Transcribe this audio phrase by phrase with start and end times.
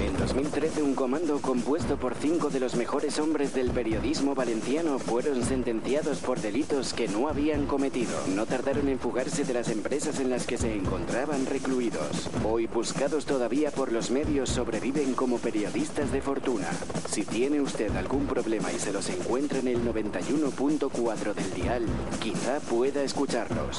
[0.00, 5.44] En 2013, un comando compuesto por cinco de los mejores hombres del periodismo valenciano fueron
[5.44, 8.12] sentenciados por delitos que no habían cometido.
[8.34, 12.30] No tardaron en fugarse de las empresas en las que se encontraban recluidos.
[12.44, 16.68] Hoy, buscados todavía por los medios, sobreviven como periodistas de fortuna.
[17.08, 21.86] Si tiene usted algún problema y se los encuentra en el 91.4 del dial,
[22.20, 23.78] quizá pueda escucharlos.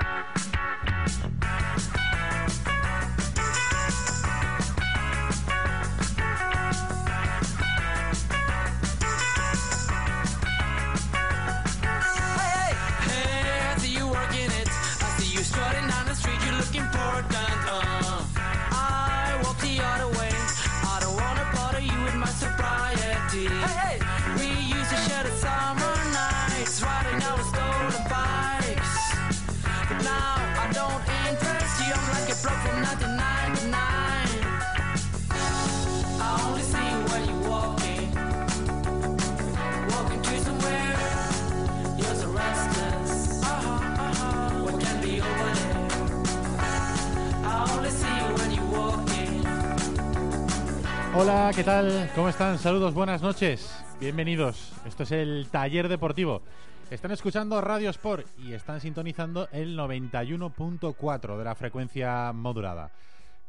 [51.13, 52.09] Hola, ¿qué tal?
[52.15, 52.57] ¿Cómo están?
[52.57, 53.83] Saludos, buenas noches.
[53.99, 54.71] Bienvenidos.
[54.85, 56.41] Esto es el Taller Deportivo.
[56.89, 62.91] Están escuchando Radio Sport y están sintonizando el 91.4 de la frecuencia modulada.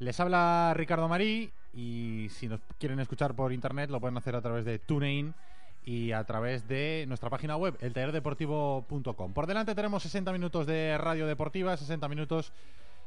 [0.01, 4.43] Les habla Ricardo Marí y si nos quieren escuchar por internet lo pueden hacer a
[4.43, 5.33] través de TuneIn
[5.85, 9.33] y a través de nuestra página web, eltallerdeportivo.com.
[9.33, 12.53] Por delante tenemos 60 minutos de radio deportiva, 60 minutos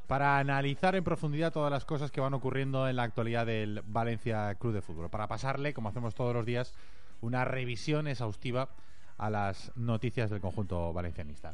[0.07, 4.53] para analizar en profundidad todas las cosas que van ocurriendo en la actualidad del Valencia
[4.55, 6.73] Club de Fútbol, para pasarle, como hacemos todos los días,
[7.21, 8.69] una revisión exhaustiva
[9.17, 11.53] a las noticias del conjunto valencianista.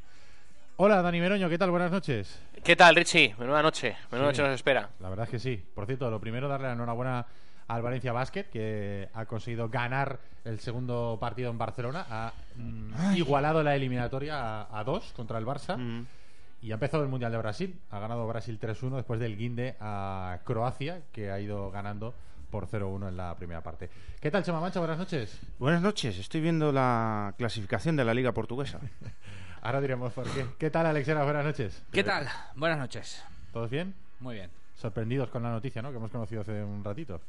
[0.78, 1.70] Hola, Dani Meroño, ¿qué tal?
[1.70, 2.42] Buenas noches.
[2.64, 3.36] ¿Qué tal, Richie?
[3.38, 3.96] Menuda noche.
[4.12, 4.38] Menuda Sí.
[4.38, 4.90] noche nos espera.
[5.00, 5.64] La verdad es que sí.
[5.76, 7.26] Por cierto, lo primero, darle la enhorabuena
[7.68, 13.62] al Valencia Basket, que ha conseguido ganar el segundo partido en Barcelona, ha mm, igualado
[13.64, 15.78] la eliminatoria a, a dos contra el Barça.
[15.78, 16.06] Mm.
[16.62, 17.80] Y ha empezado el Mundial de Brasil.
[17.90, 22.14] Ha ganado Brasil 3-1 después del guinde a Croacia, que ha ido ganando
[22.52, 23.90] por 0-1 en la primera parte.
[24.20, 24.80] ¿Qué tal, Chema Mancha?
[24.80, 25.40] Buenas noches.
[25.58, 28.80] Buenas noches, estoy viendo la clasificación de la Liga Portuguesa.
[29.62, 30.46] Ahora diremos por qué.
[30.60, 31.24] ¿Qué tal, Alexera?
[31.24, 31.84] Buenas noches.
[31.92, 32.28] ¿Qué tal?
[32.56, 33.24] Buenas noches.
[33.54, 33.96] ¿Todos bien?
[34.20, 34.52] Muy bien.
[34.76, 35.92] Sorprendidos con la noticia, ¿no?
[35.92, 37.22] Que hemos conocido hace un ratito.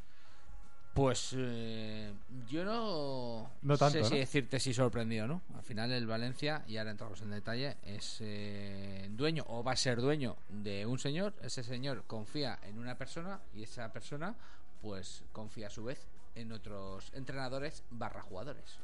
[0.95, 2.13] Pues eh,
[2.49, 4.19] yo no, No tanto, sé si ¿no?
[4.19, 5.41] decirte si sorprendido, ¿no?
[5.57, 9.77] Al final el Valencia, y ahora entramos en detalle, es eh, dueño o va a
[9.77, 11.33] ser dueño de un señor.
[11.43, 14.35] Ese señor confía en una persona y esa persona
[14.83, 18.79] pues confía a su vez en otros entrenadores barra jugadores.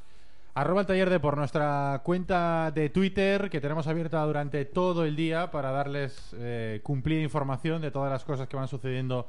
[0.55, 5.15] Arroba el taller de por nuestra cuenta de Twitter que tenemos abierta durante todo el
[5.15, 9.27] día para darles eh, cumplida información de todas las cosas que van sucediendo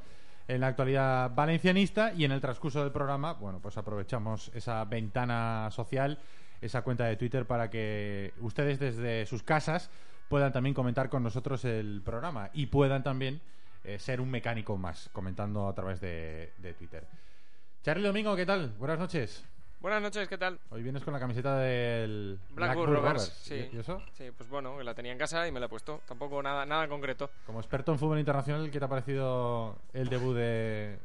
[0.51, 5.69] en la actualidad valencianista y en el transcurso del programa, bueno, pues aprovechamos esa ventana
[5.71, 6.19] social,
[6.59, 9.89] esa cuenta de Twitter para que ustedes desde sus casas
[10.27, 13.39] puedan también comentar con nosotros el programa y puedan también
[13.85, 17.07] eh, ser un mecánico más comentando a través de, de Twitter.
[17.81, 18.73] Charlie Domingo, ¿qué tal?
[18.77, 19.45] Buenas noches.
[19.81, 20.59] Buenas noches, ¿qué tal?
[20.69, 23.55] Hoy vienes con la camiseta del Blackburn Blackburn Rovers, sí.
[23.71, 23.99] ¿Y- ¿Y eso?
[24.13, 26.01] Sí, pues bueno, la tenía en casa y me la he puesto.
[26.07, 27.31] Tampoco nada, nada en concreto.
[27.47, 30.99] Como experto en fútbol internacional, ¿qué te ha parecido el debut de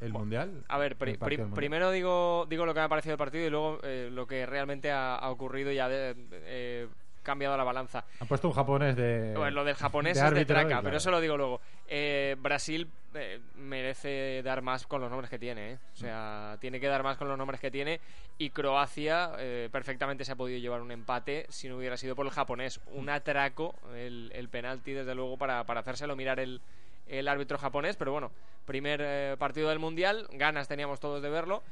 [0.00, 0.62] el Mundial?
[0.68, 1.56] A ver, pri- pri- Mundial.
[1.56, 4.46] primero digo, digo lo que me ha parecido el partido y luego eh, lo que
[4.46, 6.88] realmente ha, ha ocurrido y ha de- eh,
[7.24, 8.04] cambiado la balanza.
[8.20, 9.34] Han puesto un japonés de.
[9.36, 10.82] Bueno, lo del japonés de es de traca, claro.
[10.84, 11.60] pero eso lo digo luego.
[11.92, 15.78] Eh, Brasil eh, merece dar más con los nombres que tiene, ¿eh?
[15.94, 18.00] O sea, tiene que dar más con los nombres que tiene.
[18.38, 22.24] Y Croacia eh, perfectamente se ha podido llevar un empate si no hubiera sido por
[22.24, 22.80] el japonés.
[22.92, 26.60] Un atraco, el, penalti, desde luego, para, para hacérselo mirar el,
[27.08, 27.96] el árbitro japonés.
[27.96, 28.30] Pero bueno,
[28.64, 31.64] primer eh, partido del mundial, ganas teníamos todos de verlo.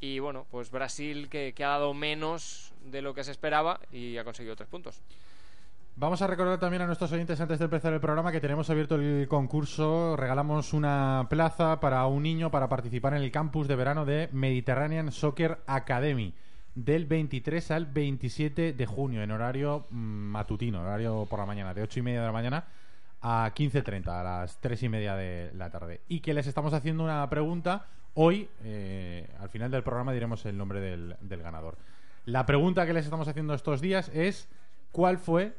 [0.00, 4.18] Y bueno, pues Brasil que, que ha dado menos de lo que se esperaba y
[4.18, 5.00] ha conseguido tres puntos.
[5.96, 8.96] Vamos a recordar también a nuestros oyentes antes de empezar el programa que tenemos abierto
[8.96, 10.16] el concurso.
[10.16, 15.12] Regalamos una plaza para un niño para participar en el campus de verano de Mediterranean
[15.12, 16.34] Soccer Academy.
[16.74, 21.82] del 23 al 27 de junio en horario mm, matutino, horario por la mañana, de
[21.82, 22.64] 8 y media de la mañana
[23.22, 26.00] a 15.30, a las 3 y media de la tarde.
[26.08, 30.58] Y que les estamos haciendo una pregunta hoy, eh, al final del programa diremos el
[30.58, 31.78] nombre del, del ganador.
[32.24, 34.48] La pregunta que les estamos haciendo estos días es
[34.90, 35.54] ¿cuál fue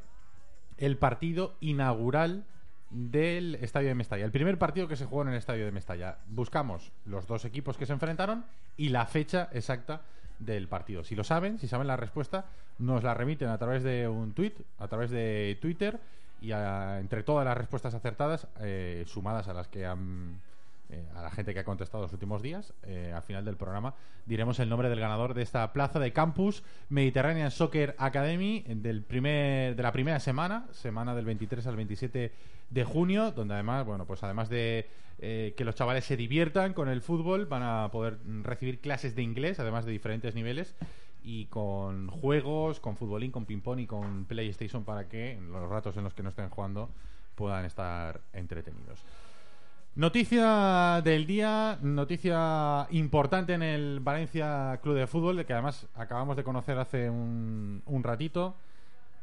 [0.78, 2.44] el partido inaugural
[2.90, 4.24] del Estadio de Mestalla.
[4.24, 6.18] El primer partido que se jugó en el Estadio de Mestalla.
[6.28, 8.44] Buscamos los dos equipos que se enfrentaron
[8.76, 10.02] y la fecha exacta
[10.38, 11.02] del partido.
[11.02, 12.44] Si lo saben, si saben la respuesta,
[12.78, 15.98] nos la remiten a través de un tweet, a través de Twitter
[16.42, 20.40] y a- entre todas las respuestas acertadas, eh, sumadas a las que han
[20.88, 23.94] eh, a la gente que ha contestado los últimos días, eh, al final del programa
[24.24, 29.74] diremos el nombre del ganador de esta plaza de campus Mediterranean Soccer Academy del primer,
[29.74, 32.32] de la primera semana, semana del 23 al 27
[32.70, 34.88] de junio, donde además, bueno, pues además de
[35.18, 39.22] eh, que los chavales se diviertan con el fútbol, van a poder recibir clases de
[39.22, 40.74] inglés, además de diferentes niveles
[41.22, 45.96] y con juegos, con futbolín, con ping-pong y con PlayStation para que en los ratos
[45.96, 46.90] en los que no estén jugando
[47.34, 49.00] puedan estar entretenidos.
[49.96, 56.44] Noticia del día, noticia importante en el Valencia Club de Fútbol, que además acabamos de
[56.44, 58.56] conocer hace un, un ratito.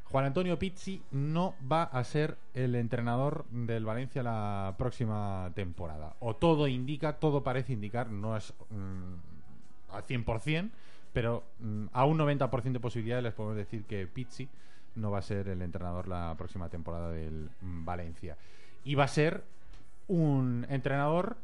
[0.06, 6.16] Juan Antonio Pizzi no va a ser el entrenador del Valencia la próxima temporada.
[6.22, 10.72] O todo indica, todo parece indicar, no es mm, al 100%,
[11.14, 14.50] pero mm, a un 90% de posibilidades les podemos decir que Pizzi
[14.96, 18.36] no va a ser el entrenador la próxima temporada del Valencia.
[18.84, 19.53] Y va a ser
[20.08, 21.38] un entrenador,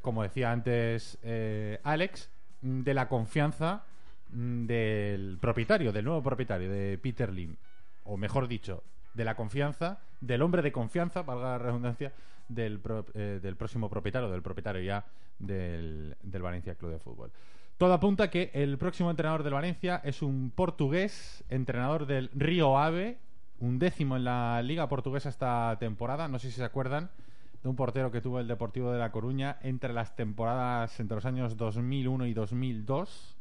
[0.00, 3.84] como decía antes eh, Alex, de la confianza
[4.30, 7.56] mm, del propietario, del nuevo propietario, de Peter Lim.
[8.04, 8.82] O mejor dicho,
[9.14, 12.12] de la confianza, del hombre de confianza, valga la redundancia,
[12.56, 15.04] eh, del próximo propietario, del propietario ya
[15.38, 17.30] del, del Valencia Club de Fútbol.
[17.76, 23.18] Todo apunta que el próximo entrenador del Valencia es un portugués, entrenador del Río Ave,
[23.60, 26.26] un décimo en la Liga Portuguesa esta temporada.
[26.26, 27.10] No sé si se acuerdan
[27.62, 31.24] de un portero que tuvo el Deportivo de La Coruña entre las temporadas entre los
[31.24, 33.36] años 2001 y 2002.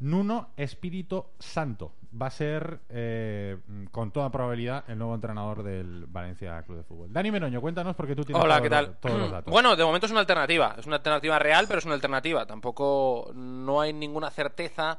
[0.00, 3.58] Nuno Espíritu Santo va a ser, eh,
[3.90, 7.12] con toda probabilidad, el nuevo entrenador del Valencia Club de Fútbol.
[7.12, 8.98] Dani Meroño, cuéntanos porque tú tienes Hola, todos ¿qué los- tal?
[9.00, 9.52] todos los datos.
[9.52, 10.74] Bueno, de momento es una alternativa.
[10.78, 12.44] Es una alternativa real, pero es una alternativa.
[12.46, 14.98] Tampoco no hay ninguna certeza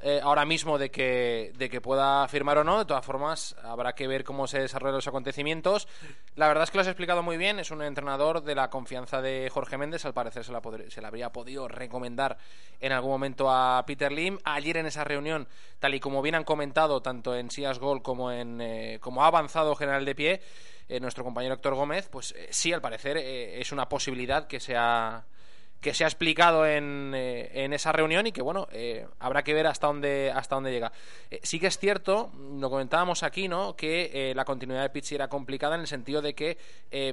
[0.00, 2.78] eh, ahora mismo de que, de que pueda firmar o no.
[2.78, 5.88] De todas formas, habrá que ver cómo se desarrollan los acontecimientos.
[6.34, 7.58] La verdad es que lo has explicado muy bien.
[7.58, 10.04] Es un entrenador de la confianza de Jorge Méndez.
[10.04, 12.36] Al parecer se la, se la habría podido recomendar
[12.80, 14.38] en algún momento a Peter Lim.
[14.44, 15.48] Ayer en esa reunión,
[15.78, 19.28] tal y como bien han comentado, tanto en Sias Gol como en eh, como ha
[19.28, 20.42] avanzado General de Pie,
[20.88, 24.76] eh, nuestro compañero Héctor Gómez, pues eh, sí, al parecer es una posibilidad que se
[24.76, 25.24] ha,
[25.86, 29.54] que se ha explicado en, eh, en esa reunión y que, bueno, eh, habrá que
[29.54, 30.90] ver hasta dónde, hasta dónde llega.
[31.30, 35.14] Eh, sí que es cierto, lo comentábamos aquí, ¿no?, que eh, la continuidad de Pizzi
[35.14, 36.58] era complicada en el sentido de que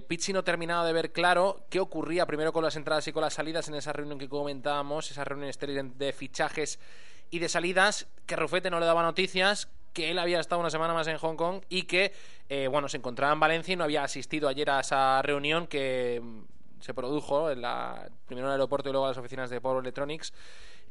[0.07, 3.35] Pizzi no terminaba de ver claro qué ocurría primero con las entradas y con las
[3.35, 5.51] salidas en esa reunión que comentábamos, esa reunión
[5.95, 6.79] de fichajes
[7.29, 10.95] y de salidas, que Rufete no le daba noticias, que él había estado una semana
[10.95, 12.11] más en Hong Kong y que,
[12.71, 16.19] bueno, se encontraba en Valencia y no había asistido ayer a esa reunión que
[16.83, 19.81] se produjo en la, primero en el aeropuerto y luego en las oficinas de Power
[19.81, 20.33] Electronics.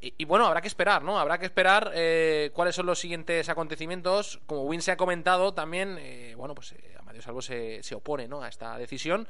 [0.01, 1.17] Y, bueno, habrá que esperar, ¿no?
[1.21, 4.41] Habrá que esperar eh, cuáles son los siguientes acontecimientos.
[4.47, 8.27] Como Win se ha comentado también, eh, bueno, pues eh, Amadeo Salvo se, se opone,
[8.27, 8.43] ¿no?
[8.43, 9.29] A esta decisión.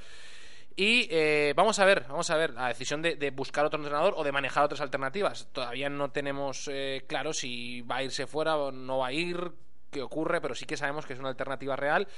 [0.75, 4.15] Y eh, vamos a ver, vamos a ver la decisión de, de buscar otro entrenador
[4.17, 5.49] o de manejar otras alternativas.
[5.53, 9.53] Todavía no tenemos eh, claro si va a irse fuera o no va a ir,
[9.91, 12.09] qué ocurre, pero sí que sabemos que es una alternativa real.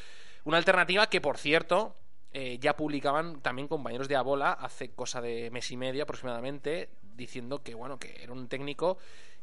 [0.45, 1.97] Una alternativa que, por cierto,
[2.37, 7.63] eh, ya publicaban también compañeros de Abola hace cosa de mes y medio aproximadamente, diciendo
[7.63, 8.99] que bueno, que era un técnico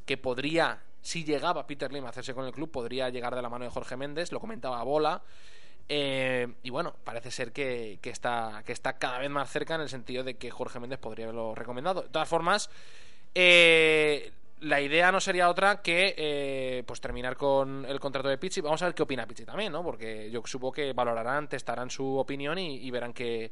[0.05, 3.47] que podría, si llegaba Peter Lim a hacerse con el club, podría llegar de la
[3.47, 5.23] mano de Jorge Méndez, lo comentaba Abola.
[5.87, 9.81] Eh, y bueno, parece ser que, que está, que está cada vez más cerca en
[9.81, 12.01] el sentido de que Jorge Méndez podría haberlo recomendado.
[12.01, 12.69] De todas formas,
[13.33, 18.61] eh, la idea no sería otra que eh, pues terminar con el contrato de Pizzi.
[18.61, 19.83] Vamos a ver qué opina Pizzi también, ¿no?
[19.83, 23.51] Porque yo supongo que valorarán, testarán su opinión y, y verán qué,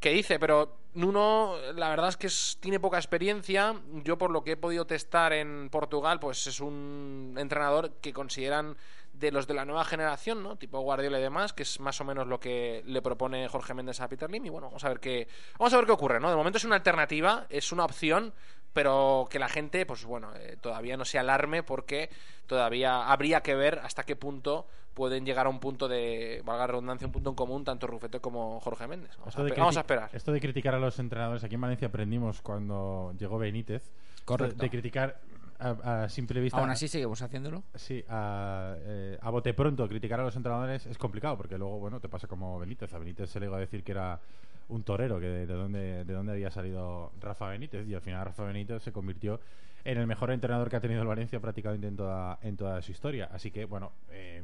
[0.00, 0.38] qué dice.
[0.38, 3.74] Pero Nuno, la verdad es que es- tiene poca experiencia.
[4.04, 8.76] Yo, por lo que he podido testar en Portugal, pues es un entrenador que consideran
[9.12, 10.56] de los de la nueva generación, ¿no?
[10.56, 14.00] Tipo Guardiola y demás, que es más o menos lo que le propone Jorge Méndez
[14.00, 14.46] a Peter Lim.
[14.46, 15.26] Y bueno, vamos a ver qué,
[15.58, 16.30] vamos a ver qué ocurre, ¿no?
[16.30, 18.32] De momento es una alternativa, es una opción,
[18.72, 22.10] pero que la gente, pues bueno, eh, todavía no se alarme porque
[22.46, 26.66] todavía habría que ver hasta qué punto pueden llegar a un punto de, valga la
[26.66, 29.16] redundancia, un punto en común, tanto Rufete como Jorge Méndez.
[29.18, 30.10] Vamos, a, vamos esperar.
[30.12, 33.92] Esto de criticar a los entrenadores aquí en Valencia aprendimos cuando llegó Benítez.
[34.24, 34.56] Correcto.
[34.60, 35.20] De criticar
[35.60, 36.58] a, a simple vista.
[36.58, 37.62] Aún así seguimos haciéndolo.
[37.76, 42.00] Sí, a, eh, a bote pronto criticar a los entrenadores es complicado porque luego, bueno,
[42.00, 42.92] te pasa como Benítez.
[42.92, 44.20] A Benítez se le iba a decir que era
[44.68, 47.86] un torero, que de, de dónde, de dónde había salido Rafa Benítez.
[47.88, 49.40] Y al final Rafa Benítez se convirtió
[49.84, 52.92] en el mejor entrenador que ha tenido el Valencia prácticamente en toda, en toda su
[52.92, 53.30] historia.
[53.32, 54.42] Así que, bueno, eh,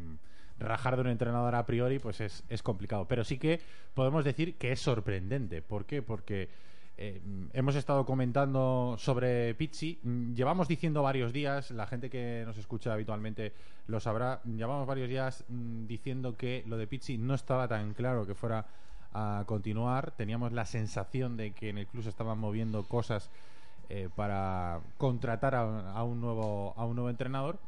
[0.58, 3.06] rajar de un entrenador a priori pues es, es complicado.
[3.06, 3.60] Pero sí que
[3.94, 5.62] podemos decir que es sorprendente.
[5.62, 6.02] ¿Por qué?
[6.02, 6.48] Porque
[6.96, 7.20] eh,
[7.52, 9.98] hemos estado comentando sobre Pizzi.
[10.34, 13.52] Llevamos diciendo varios días, la gente que nos escucha habitualmente
[13.88, 18.26] lo sabrá, llevamos varios días mm, diciendo que lo de Pizzi no estaba tan claro
[18.26, 18.64] que fuera
[19.14, 20.10] a continuar.
[20.10, 23.30] Teníamos la sensación de que en el club se estaban moviendo cosas
[23.88, 27.58] eh, para contratar a, a un nuevo, a un nuevo entrenador.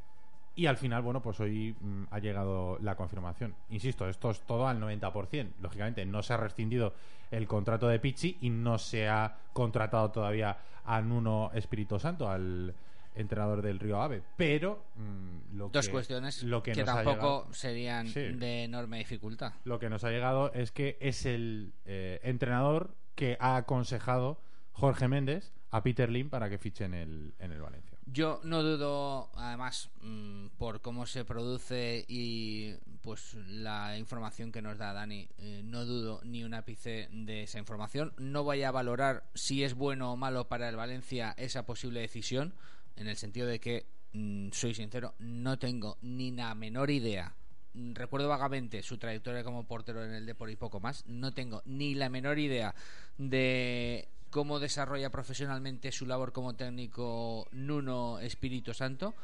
[0.54, 3.54] Y al final, bueno, pues hoy mm, ha llegado la confirmación.
[3.70, 5.50] Insisto, esto es todo al 90%.
[5.60, 6.94] Lógicamente, no se ha rescindido
[7.30, 12.74] el contrato de Pichi y no se ha contratado todavía a Nuno Espíritu Santo, al
[13.16, 14.22] entrenador del Río Ave.
[14.36, 17.10] Pero mm, lo Dos que, cuestiones lo que, tampoco
[17.44, 18.20] llegado- serían Sí.
[18.20, 19.52] de enorme dificultad.
[19.64, 24.38] lo que nos ha llegado es que es el eh, entrenador que ha aconsejado
[24.72, 27.98] Jorge Méndez a Peter Lim para que fiche en el, en el Valencia.
[28.08, 34.78] Yo no dudo, además, mm, por cómo se produce y pues la información que nos
[34.78, 38.12] da Dani, eh, no dudo ni un ápice de esa información.
[38.18, 42.54] No voy a valorar si es bueno o malo para el Valencia esa posible decisión,
[42.96, 47.34] en el sentido de que, mm, soy sincero, no tengo ni la menor idea.
[47.74, 51.04] Mm, Recuerdo vagamente su trayectoria como portero en el Depor y poco más.
[51.06, 52.74] No tengo ni la menor idea
[53.18, 59.14] de cómo desarrolla profesionalmente su labor como técnico Nuno Espíritu Santo,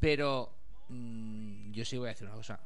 [0.00, 0.52] pero
[0.88, 2.60] mm, yo sí voy a decir una cosa.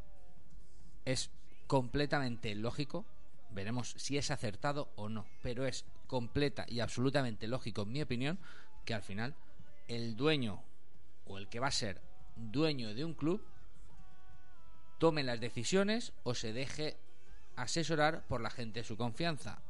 [1.05, 1.31] Es
[1.67, 3.05] completamente lógico,
[3.51, 8.39] veremos si es acertado o no, pero es completa y absolutamente lógico, en mi opinión,
[8.85, 9.35] que al final
[9.95, 10.63] el dueño
[11.27, 12.01] o el que va a ser
[12.37, 13.45] dueño de un club
[14.99, 16.97] tome las decisiones o se deje
[17.57, 19.61] asesorar por la gente de su confianza.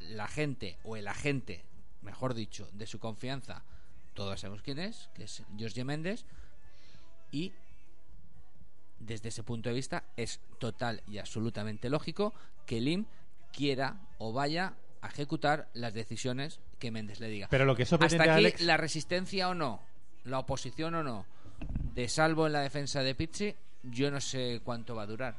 [0.00, 1.64] La gente o el agente,
[2.02, 3.64] mejor dicho, de su confianza,
[4.14, 6.24] todos sabemos quién es, que es Jorge Méndez,
[7.30, 7.52] y
[8.98, 12.34] desde ese punto de vista es total y absolutamente lógico
[12.66, 13.06] que Lim
[13.52, 17.48] quiera o vaya a ejecutar las decisiones que Méndez le diga.
[17.50, 19.80] Pero lo que es sorprendente, Hasta aquí Alex- la resistencia o no,
[20.24, 21.26] la oposición o no,
[21.94, 25.36] de salvo en la defensa de Pizzi, yo no sé cuánto va a durar.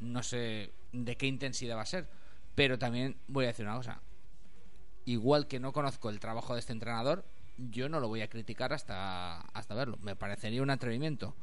[0.00, 2.06] No sé de qué intensidad va a ser.
[2.54, 4.00] Pero también voy a decir una cosa.
[5.04, 7.24] Igual que no conozco el trabajo de este entrenador,
[7.56, 9.98] yo no lo voy a criticar hasta, hasta verlo.
[10.02, 11.34] Me parecería un atrevimiento.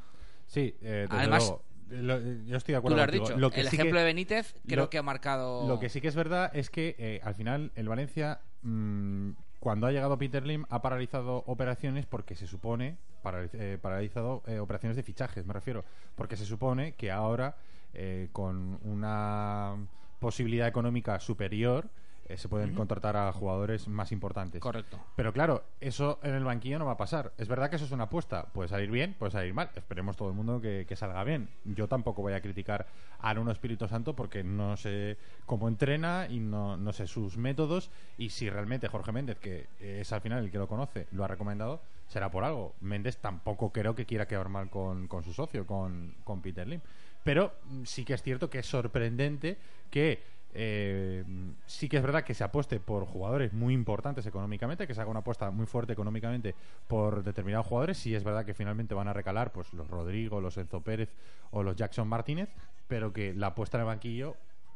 [0.47, 1.63] Sí, eh, desde Además, luego.
[1.89, 3.25] Lo- yo estoy de Tú acuerdo lo has contigo.
[3.27, 3.37] dicho.
[3.39, 5.67] Lo que el sí ejemplo que- de Benítez creo lo- que ha marcado.
[5.67, 9.87] Lo que sí que es verdad es que eh, al final el Valencia, mm, cuando
[9.87, 14.95] ha llegado Peter Lim, ha paralizado operaciones porque se supone, paraliz- eh, paralizado eh, operaciones
[14.95, 15.83] de fichajes, me refiero,
[16.15, 17.55] porque se supone que ahora,
[17.93, 19.75] eh, con una
[20.19, 21.89] posibilidad económica superior,
[22.29, 24.61] eh, se pueden contratar a jugadores más importantes.
[24.61, 24.99] Correcto.
[25.15, 27.33] Pero claro, eso en el banquillo no va a pasar.
[27.39, 28.45] Es verdad que eso es una apuesta.
[28.53, 29.71] Puede salir bien, puede salir mal.
[29.75, 31.49] Esperemos todo el mundo que, que salga bien.
[31.65, 32.85] Yo tampoco voy a criticar
[33.19, 35.17] a Nuno Espíritu Santo porque no sé
[35.47, 37.89] cómo entrena y no, no sé sus métodos.
[38.19, 41.27] Y si realmente Jorge Méndez, que es al final el que lo conoce, lo ha
[41.27, 42.75] recomendado, será por algo.
[42.79, 46.81] Méndez tampoco creo que quiera quedar mal con, con su socio, con, con Peter Lim.
[47.23, 47.53] Pero
[47.85, 49.57] sí que es cierto que es sorprendente
[49.89, 50.21] que
[50.53, 51.23] eh,
[51.65, 55.11] sí que es verdad que se apueste por jugadores muy importantes económicamente, que se haga
[55.11, 56.55] una apuesta muy fuerte económicamente
[56.87, 57.97] por determinados jugadores.
[57.97, 61.09] Sí es verdad que finalmente van a recalar pues los Rodrigo, los Enzo Pérez
[61.51, 62.49] o los Jackson Martínez,
[62.87, 64.35] pero que la apuesta en el banquillo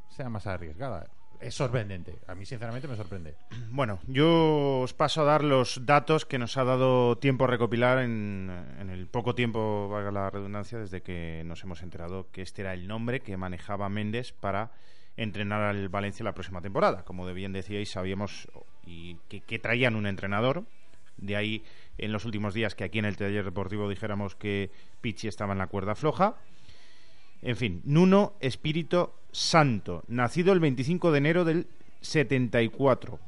[0.09, 1.07] sea más arriesgada.
[1.39, 2.19] Es sorprendente.
[2.27, 3.35] A mí, sinceramente, me sorprende.
[3.69, 7.97] Bueno, yo os paso a dar los datos que nos ha dado tiempo a recopilar
[7.97, 12.61] en, en el poco tiempo, valga la redundancia, desde que nos hemos enterado que este
[12.61, 14.71] era el nombre que manejaba Méndez para
[15.17, 17.03] entrenar al Valencia la próxima temporada.
[17.05, 18.47] Como de bien decíais, sabíamos
[18.85, 20.63] y que, que traían un entrenador.
[21.17, 21.63] De ahí,
[21.99, 25.59] en los últimos días, que aquí en el taller deportivo dijéramos que Pichi estaba en
[25.59, 26.35] la cuerda floja.
[27.43, 31.67] En fin, Nuno Espíritu Santo, nacido el 25 de enero del
[32.01, 33.19] 74.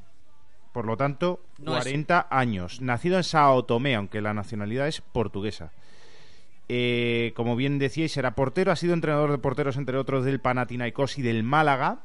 [0.73, 2.81] Por lo tanto, No es- 40 años.
[2.81, 5.71] Nacido en Sao Tomé, aunque la nacionalidad es portuguesa.
[6.67, 11.17] Eh, como bien decíais, era portero, ha sido entrenador de porteros, entre otros, del Panathinaikos
[11.17, 11.99] y del Málaga.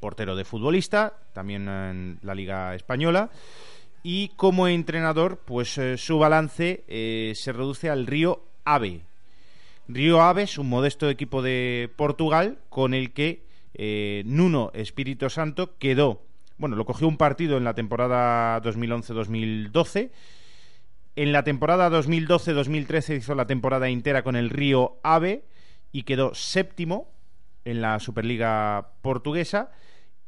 [0.00, 3.30] Portero de futbolista, también en la Liga Española.
[4.02, 9.02] Y como entrenador, pues eh, su balance eh, se reduce al Río Ave.
[9.88, 13.48] Río Ave es un modesto equipo de Portugal con el que
[14.24, 16.22] Nuno Espíritu Santo quedó.
[16.58, 20.10] Bueno, lo cogió un partido en la temporada 2011-2012
[21.16, 25.44] En la temporada 2012-2013 hizo la temporada entera con el Río Ave
[25.92, 27.10] y quedó séptimo
[27.64, 29.70] en la Superliga portuguesa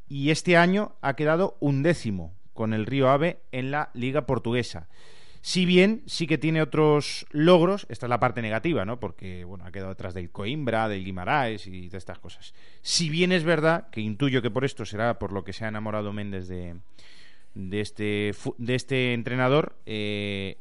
[0.09, 4.89] y este año ha quedado undécimo con el Río Ave en la Liga portuguesa.
[5.41, 9.01] Si bien sí que tiene otros logros, esta es la parte negativa, ¿no?
[9.01, 12.55] Porque bueno, ha quedado detrás del Coimbra, del Guimaraes y de estas cosas.
[12.81, 15.69] Si bien es verdad que intuyo que por esto será por lo que se ha
[15.69, 16.77] enamorado Méndez de,
[17.55, 20.59] de este de este entrenador, eh,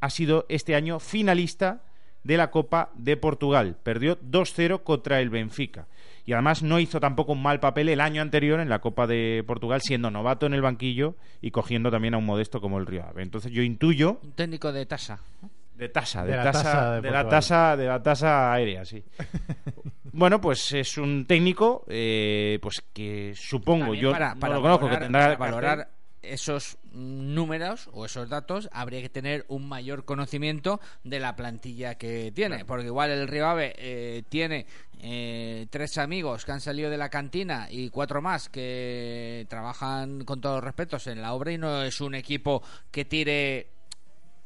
[0.00, 1.82] ha sido este año finalista
[2.24, 3.76] de la Copa de Portugal.
[3.82, 5.86] Perdió 2-0 contra el Benfica.
[6.26, 9.42] Y además no hizo tampoco un mal papel el año anterior en la Copa de
[9.46, 13.04] Portugal, siendo novato en el banquillo y cogiendo también a un modesto como el Río
[13.04, 13.22] Ave.
[13.22, 15.20] Entonces yo intuyo Un técnico de tasa.
[15.74, 19.02] de tasa, de, tasa, tasa de de la tasa, de la tasa aérea, sí.
[20.12, 24.90] bueno, pues es un técnico, eh, pues que supongo También yo para, no lo conozco,
[24.90, 25.88] que tendrá para que hacer- valorar
[26.22, 32.32] esos números o esos datos habría que tener un mayor conocimiento de la plantilla que
[32.34, 34.66] tiene porque igual el Río Ave eh, tiene
[35.00, 40.40] eh, tres amigos que han salido de la cantina y cuatro más que trabajan con
[40.40, 43.70] todos los respetos en la obra y no es un equipo que tire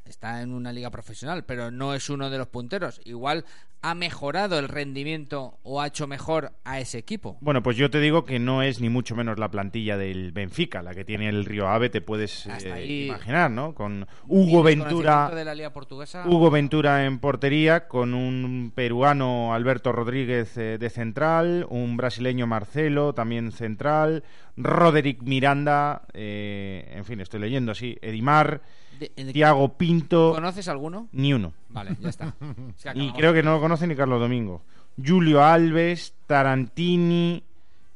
[0.05, 3.01] está en una liga profesional, pero no es uno de los punteros.
[3.05, 3.45] Igual
[3.83, 7.37] ha mejorado el rendimiento o ha hecho mejor a ese equipo.
[7.41, 10.83] Bueno, pues yo te digo que no es ni mucho menos la plantilla del Benfica,
[10.83, 13.75] la que tiene el Río Ave, te puedes eh, imaginar, ¿no?
[13.75, 16.23] Con Hugo Ventura, de la liga portuguesa.
[16.27, 23.15] Hugo Ventura en portería, con un peruano Alberto Rodríguez eh, de central, un brasileño Marcelo
[23.15, 24.23] también central,
[24.57, 28.63] Roderick Miranda, eh, en fin, estoy leyendo así, Edimar,
[28.99, 31.09] De- de- Tiago Pinto, ¿Conoces alguno?
[31.13, 31.53] ni uno.
[31.71, 32.35] Vale, ya está.
[32.77, 34.63] Es que Y creo que no lo conoce ni Carlos Domingo.
[35.03, 37.43] Julio Alves, Tarantini,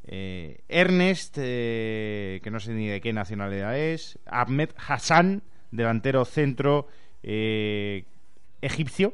[0.07, 6.89] eh, Ernest, eh, que no sé ni de qué nacionalidad es, Ahmed Hassan, delantero centro
[7.23, 8.05] eh,
[8.63, 9.13] egipcio.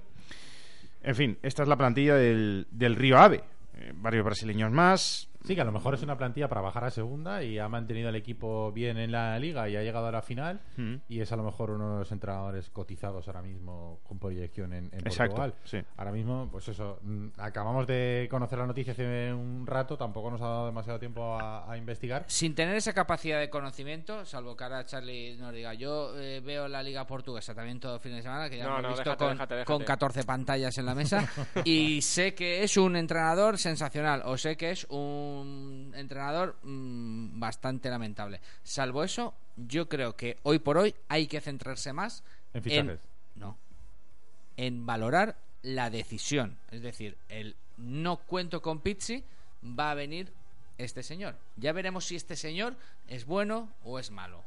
[1.03, 3.43] En fin, esta es la plantilla del, del Río Ave.
[3.79, 5.29] Eh, varios brasileños más.
[5.45, 8.09] Sí, que a lo mejor es una plantilla para bajar a segunda y ha mantenido
[8.09, 10.61] el equipo bien en la liga y ha llegado a la final.
[10.77, 10.95] Mm.
[11.09, 14.85] Y es a lo mejor uno de los entrenadores cotizados ahora mismo con proyección en,
[14.93, 15.55] en Exacto, Portugal.
[15.65, 15.79] sí.
[15.97, 20.41] Ahora mismo, pues eso, mm, acabamos de conocer la noticia hace un rato, tampoco nos
[20.41, 22.25] ha dado demasiado tiempo a, a investigar.
[22.29, 26.69] Sin tener esa capacidad de conocimiento, salvo que ahora Charlie nos diga, yo eh, veo
[26.69, 29.03] la liga portuguesa también todo fin de semana, que ya No, lo he no, visto
[29.05, 29.73] déjate, con, déjate, déjate.
[29.73, 31.29] con 14 pantallas en la mesa,
[31.65, 35.32] y sé que es un entrenador sensacional, o sé que es un
[35.95, 38.41] entrenador mm, bastante lamentable.
[38.63, 42.23] Salvo eso, yo creo que hoy por hoy hay que centrarse más
[42.55, 43.01] En fichajes.
[43.35, 43.57] no
[44.57, 49.25] en valorar la decisión es decir el no cuento con Pizzi
[49.65, 50.33] va a venir
[50.79, 52.77] este señor ya veremos si este señor
[53.09, 54.43] es bueno o es malo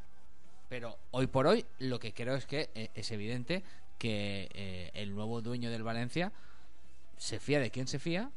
[0.70, 3.64] pero hoy por hoy lo que creo es que eh, es evidente
[3.98, 6.32] que eh, el nuevo dueño del Valencia
[7.18, 8.30] se fía de quién se fía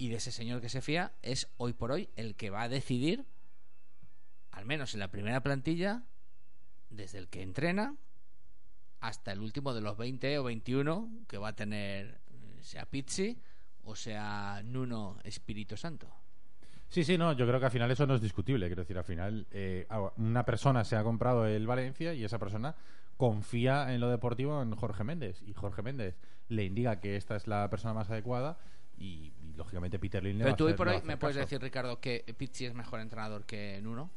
[0.00, 2.68] y de ese señor que se fía es hoy por hoy el que va a
[2.70, 3.26] decidir
[4.50, 6.04] al menos en la primera plantilla
[6.88, 7.96] desde el que entrena
[9.00, 13.42] hasta el último de los 20 o 21 que va a tener eh, sea Pizzi
[13.82, 16.08] o sea Nuno Espíritu Santo.
[16.88, 18.66] Sí, sí, no, yo creo que al final eso no es discutible.
[18.66, 19.86] Quiero decir, al final eh,
[20.16, 22.74] una persona se ha comprado el Valencia y esa persona
[23.16, 25.40] confía en lo deportivo en Jorge Méndez.
[25.42, 28.58] Y Jorge Méndez le indica que esta es la persona más adecuada
[29.00, 31.46] y, lógicamente Peter va Pero tú hoy por hoy me puedes caso.
[31.46, 34.10] decir, Ricardo, que Pizzi es mejor entrenador que Nuno.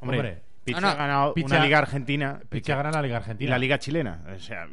[0.00, 2.40] Hombre, Hombre, Pizzi no, no, ha ganado Pizzi una ha- liga argentina.
[2.48, 3.50] Pizzi ha ganado la Liga y Argentina.
[3.50, 4.24] la liga chilena.
[4.34, 4.66] O sea,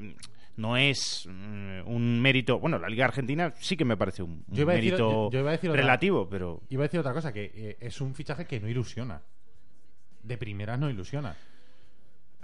[0.57, 2.59] no es mm, un mérito.
[2.59, 5.11] Bueno, la liga argentina sí que me parece un, un Yo iba a decir- mérito
[5.11, 7.77] yo- yo iba a decir otra- relativo, pero Iba a decir otra cosa, que eh,
[7.79, 9.21] es un fichaje que no ilusiona.
[10.23, 11.35] De primeras no ilusiona.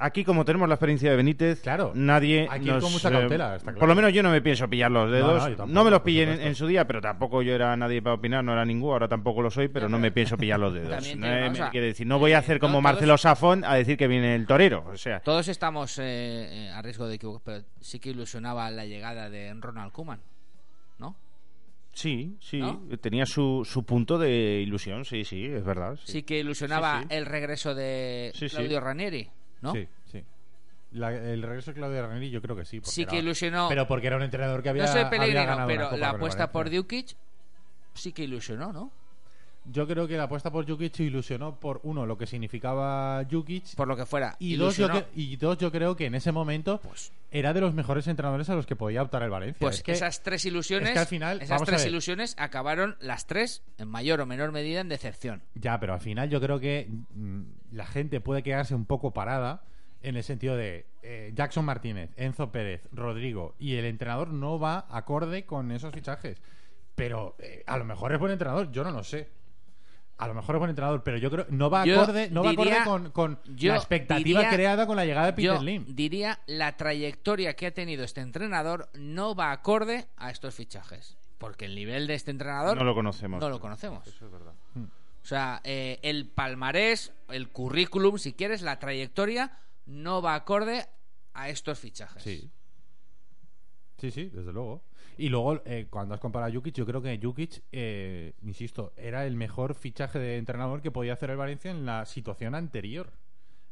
[0.01, 3.55] Aquí como tenemos la experiencia de Benítez, Claro, nadie ir nos, con mucha eh, cautela,
[3.55, 5.67] está Por lo menos yo no me pienso pillar los dedos.
[5.67, 8.53] no, me los pillé en, su día, pero tampoco yo era nadie para opinar, no
[8.53, 11.03] era ninguno, ahora tampoco lo soy, pero no me pienso pillar los dedos.
[11.03, 13.75] Te eh, quiere decir, no voy a hacer eh, como no, todos- Marcelo Safón a
[13.75, 16.03] decir que viene el torero, o sea, Todos estamos eh,
[16.67, 20.19] eh, a riesgo de equivocar, pero sí que ilusionaba la llegada de Ronald Koeman,
[20.99, 21.15] ¿no?
[21.93, 22.81] sí, sí, ¿No?
[23.01, 25.97] tenía su, su punto de ilusión, sí, sí, es verdad.
[26.05, 26.23] Sí, Sí.
[26.23, 27.15] que ilusionaba Sí, sí.
[27.17, 28.55] el regreso de Sí, sí.
[28.55, 29.29] Claudio Ranieri,
[29.61, 29.73] ¿no?
[29.73, 30.23] Sí, sí.
[30.91, 32.79] La- el regreso de Claudio Ranieri yo creo que sí.
[32.79, 33.69] porque Sí que era- ilusionó.
[33.69, 35.97] Pero porque era un entrenador que había no soy había Pellegrino, ganado una pero Copa
[35.97, 36.79] la con el apuesta por Valencia.
[36.81, 37.15] Dukic
[37.93, 38.91] sí que ilusionó, ¿no?
[39.65, 43.75] Yo creo que la apuesta por Jukic ilusionó por, uno, lo que significaba Jukic.
[43.75, 44.35] Por lo que fuera.
[44.39, 45.05] Y dos, yo ilusionó.
[45.13, 48.49] que- y dos, yo creo que en ese momento Pues- era de los mejores entrenadores
[48.49, 49.59] a los que podía optar el Valencia.
[49.59, 51.91] Pues Es que- esas tres ilusiones, es que al final, esas vamos a tres ver.
[51.91, 55.43] ilusiones acabaron las tres en mayor o menor medida en decepción.
[55.53, 59.63] Ya, pero al final yo creo que mm, la gente puede quedarse un poco parada
[60.03, 64.85] En el sentido de eh, Jackson Martínez, Enzo Pérez, Rodrigo y el entrenador no va
[64.89, 66.41] acorde con esos fichajes.
[66.95, 69.29] Pero eh, a lo mejor es buen entrenador, yo no lo sé.
[70.17, 72.49] A lo mejor es buen entrenador, pero yo creo no va Yo acorde, no va
[72.51, 75.85] diría- acorde con, la expectativa diría- creada con la llegada de Peter Yo Lim.
[75.87, 81.15] diría la trayectoria que ha tenido este entrenador no va acorde a estos fichajes.
[81.37, 83.39] Porque el nivel de este entrenador No lo conocemos.
[83.39, 84.05] no lo conocemos.
[84.07, 84.53] Eso es verdad.
[85.23, 90.87] O sea, eh, el palmarés, el currículum, si quieres, la trayectoria no va acorde
[91.33, 92.23] a estos fichajes.
[92.23, 92.51] Sí.
[93.97, 94.83] Sí, sí, desde luego.
[95.17, 99.25] Y luego, eh, cuando has comparado a Jukic, yo creo que Jukic, eh, insisto, era
[99.27, 103.11] el mejor fichaje de entrenador que podía hacer el Valencia en la situación anterior.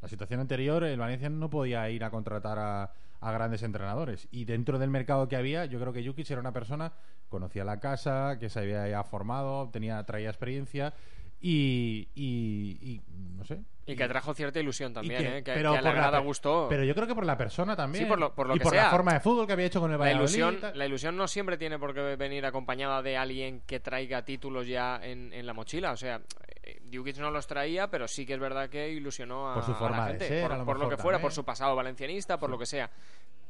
[0.02, 4.28] La situación anterior, el Valencia no podía ir a contratar a, grandes entrenadores.
[4.32, 6.94] Y dentro del mercado que había, yo creo que Jukic era una persona,
[7.28, 10.94] conocía la casa, que se había formado, tenía, traía experiencia
[11.42, 13.02] y, y, y
[13.38, 13.60] no sé.
[13.86, 15.44] Y que trajo cierta ilusión también, que- ¿eh?
[15.44, 16.68] Que, pero que a la grada gustó.
[16.70, 18.04] Pero yo creo que por la persona también.
[18.04, 18.92] Sí, por lo- por lo y que por la sea.
[18.92, 20.22] forma de fútbol que había hecho con el la Valladolid.
[20.30, 20.78] ilusión, y tal.
[20.78, 25.00] la ilusión no siempre tiene por qué venir acompañada de alguien que traiga títulos ya
[25.02, 25.92] en, en la mochila.
[25.92, 26.22] O sea,
[26.62, 29.72] eh, Jukic no los traía, pero sí que es verdad que ilusionó a, Por su
[29.72, 30.28] a forma la de gente.
[30.28, 31.22] ser, por a lo por lo que fuera, también.
[31.24, 32.92] por su pasado valencianista, por lo que sea.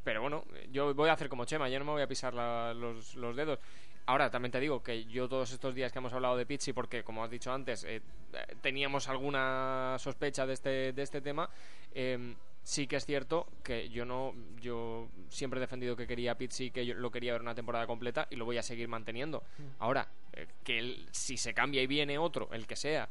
[0.05, 2.73] Pero bueno, yo voy a hacer como Chema, yo no me voy a pisar la-
[2.73, 3.59] los, los dedos.
[4.09, 7.03] Ahora, también te digo que yo todos estos días que hemos hablado de Pizzi, porque
[7.03, 8.01] como has dicho antes, eh,
[8.59, 11.47] teníamos alguna sospecha de este, de este tema,
[11.93, 16.35] eh, sí que es cierto que yo no yo siempre he defendido que quería a
[16.35, 19.43] Pizzi, que yo lo quería ver una temporada completa y lo voy a seguir manteniendo.
[19.77, 23.09] Ahora, eh, que él, si se cambia y viene otro, el que sea,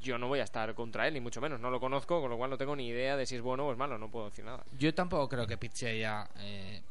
[0.00, 1.60] yo no voy a estar contra él, ni mucho menos.
[1.60, 3.70] No lo conozco, con lo cual no tengo ni idea de si es bueno o
[3.70, 4.64] es malo, no puedo decir nada.
[4.76, 6.28] Yo tampoco creo que Pizzi haya.
[6.40, 6.82] Eh,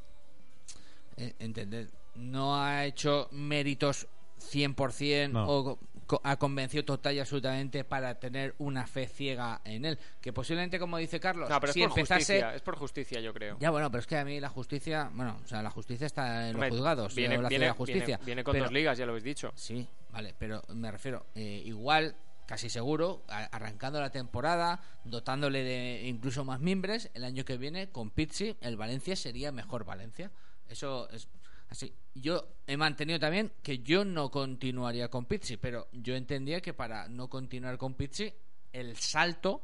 [1.17, 4.07] eh, entended, no ha hecho méritos
[4.39, 5.45] 100% No.
[5.47, 9.97] o co- ha convencido total y absolutamente para tener una fe ciega en él.
[10.19, 12.19] Que posiblemente, como dice Carlos, No, pero si es por empezase.
[12.33, 13.57] justicia, es por justicia, yo creo.
[13.59, 15.09] Ya, bueno, pero es que a mí la justicia.
[15.13, 17.15] Bueno, o sea, la justicia está en los juzgados.
[17.15, 18.05] Viene, la viene- justicia.
[18.17, 19.51] viene- viene con pero- dos ligas, ya lo habéis dicho.
[19.55, 26.01] Sí, vale, pero me refiero, eh, igual, casi seguro, a- arrancando la temporada, dotándole de
[26.07, 30.31] incluso más mimbres, el año que viene, con Pizzi, el Valencia sería mejor Valencia.
[30.67, 31.29] Eso es
[31.71, 31.93] así.
[32.13, 37.07] Yo he mantenido también que yo no continuaría con Pizzi, pero yo entendía que para
[37.07, 38.31] no continuar con Pizzi,
[38.73, 39.63] el salto,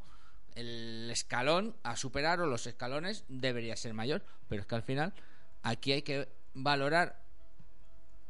[0.56, 4.24] el escalón a superar o los escalones debería ser mayor.
[4.48, 5.13] Pero es que al final,
[5.62, 7.22] aquí hay que valorar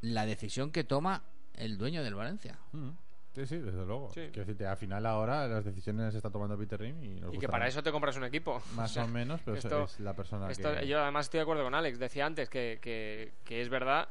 [0.02, 2.60] la decisión que toma el dueño del Valencia.
[2.72, 2.90] Mm.
[3.38, 4.10] Sí, sí, desde luego.
[4.14, 4.22] Sí.
[4.34, 7.38] Quiero decirte, al final ahora las decisiones las está tomando Peter Rim y, nos Y
[7.38, 8.62] que para eso te compras un equipo.
[8.76, 10.88] Más O sea, o menos, pero esto- es la persona esto- que...
[10.88, 12.00] Yo además estoy de acuerdo con Alex.
[12.00, 14.08] Decía antes que, que- que es verdad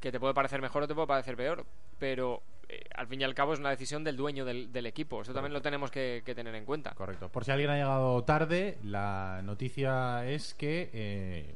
[0.00, 1.64] que te puede parecer mejor o te puede parecer peor,
[2.00, 5.22] pero eh, al fin y al cabo es una decisión del dueño del, del equipo.
[5.22, 6.92] Eso también lo tenemos que, que tener en cuenta.
[6.94, 7.28] Correcto.
[7.28, 11.54] Por si alguien ha llegado tarde, la noticia es que eh,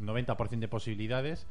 [0.00, 1.46] 90% de posibilidades.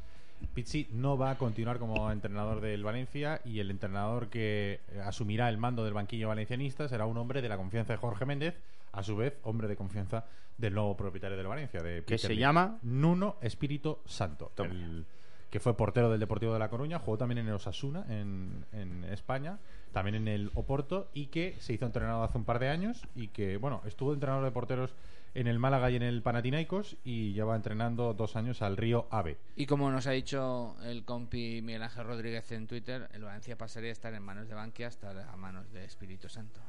[0.54, 5.48] Pizzi no va a continuar como entrenador del Valencia y el entrenador que eh, asumirá
[5.48, 8.54] el mando del banquillo valencianista será un hombre de la confianza de Jorge Méndez,
[8.92, 10.24] a su vez hombre de confianza
[10.56, 15.06] del nuevo propietario del Valencia, de Que se llama Nuno Espíritu Santo, el
[15.50, 19.04] que fue portero del Deportivo de La Coruña, jugó también en el Osasuna en, en
[19.04, 19.58] España,
[19.92, 23.28] también en el Oporto y que se hizo entrenador hace un par de años y
[23.28, 24.94] que, bueno, estuvo entrenador de porteros
[25.38, 29.38] en el Málaga y en el Panathinaikos y lleva entrenando dos años al Río Ave.
[29.54, 33.88] Y como nos ha dicho el compi Miguel Ángel Rodríguez en Twitter, el Valencia pasaría
[33.88, 36.60] de estar en manos de Bankia hasta a manos de Espíritu Santo.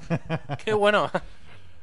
[0.64, 1.10] Qué bueno.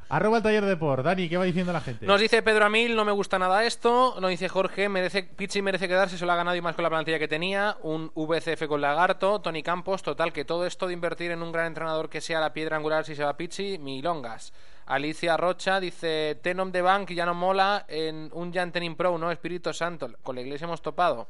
[0.09, 1.03] Arroba el taller de por.
[1.03, 2.05] Dani, ¿qué va diciendo la gente?
[2.05, 4.17] Nos dice Pedro Amil, no me gusta nada esto.
[4.19, 6.89] Nos dice Jorge, merece, Pizzi merece quedarse, se lo ha ganado y más con la
[6.89, 7.77] plantilla que tenía.
[7.83, 11.67] Un VCF con Lagarto, Tony Campos, total, que todo esto de invertir en un gran
[11.67, 14.51] entrenador que sea la piedra angular si se va Pizzi, milongas.
[14.91, 19.31] Alicia Rocha dice, Tenom de Bank ya no mola en un Jantenin Pro, ¿no?
[19.31, 21.29] Espíritu Santo, con la iglesia hemos topado.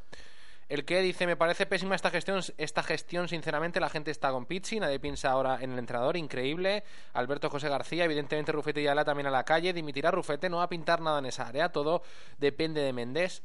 [0.68, 4.48] El que dice, me parece pésima esta gestión, esta gestión, sinceramente, la gente está con
[4.48, 6.84] Pizzi, nadie piensa ahora en el entrenador, increíble.
[7.14, 10.64] Alberto José García, evidentemente Rufete y Ala también a la calle, dimitirá Rufete, no va
[10.64, 12.02] a pintar nada en esa área, todo
[12.40, 13.44] depende de Méndez.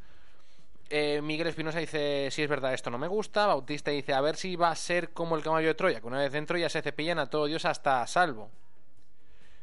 [0.89, 3.45] Eh, Miguel Espinosa dice, si es verdad esto no me gusta.
[3.45, 6.21] Bautista dice, a ver si va a ser como el caballo de Troya, que una
[6.21, 8.49] vez dentro ya se cepillan a todo Dios hasta salvo.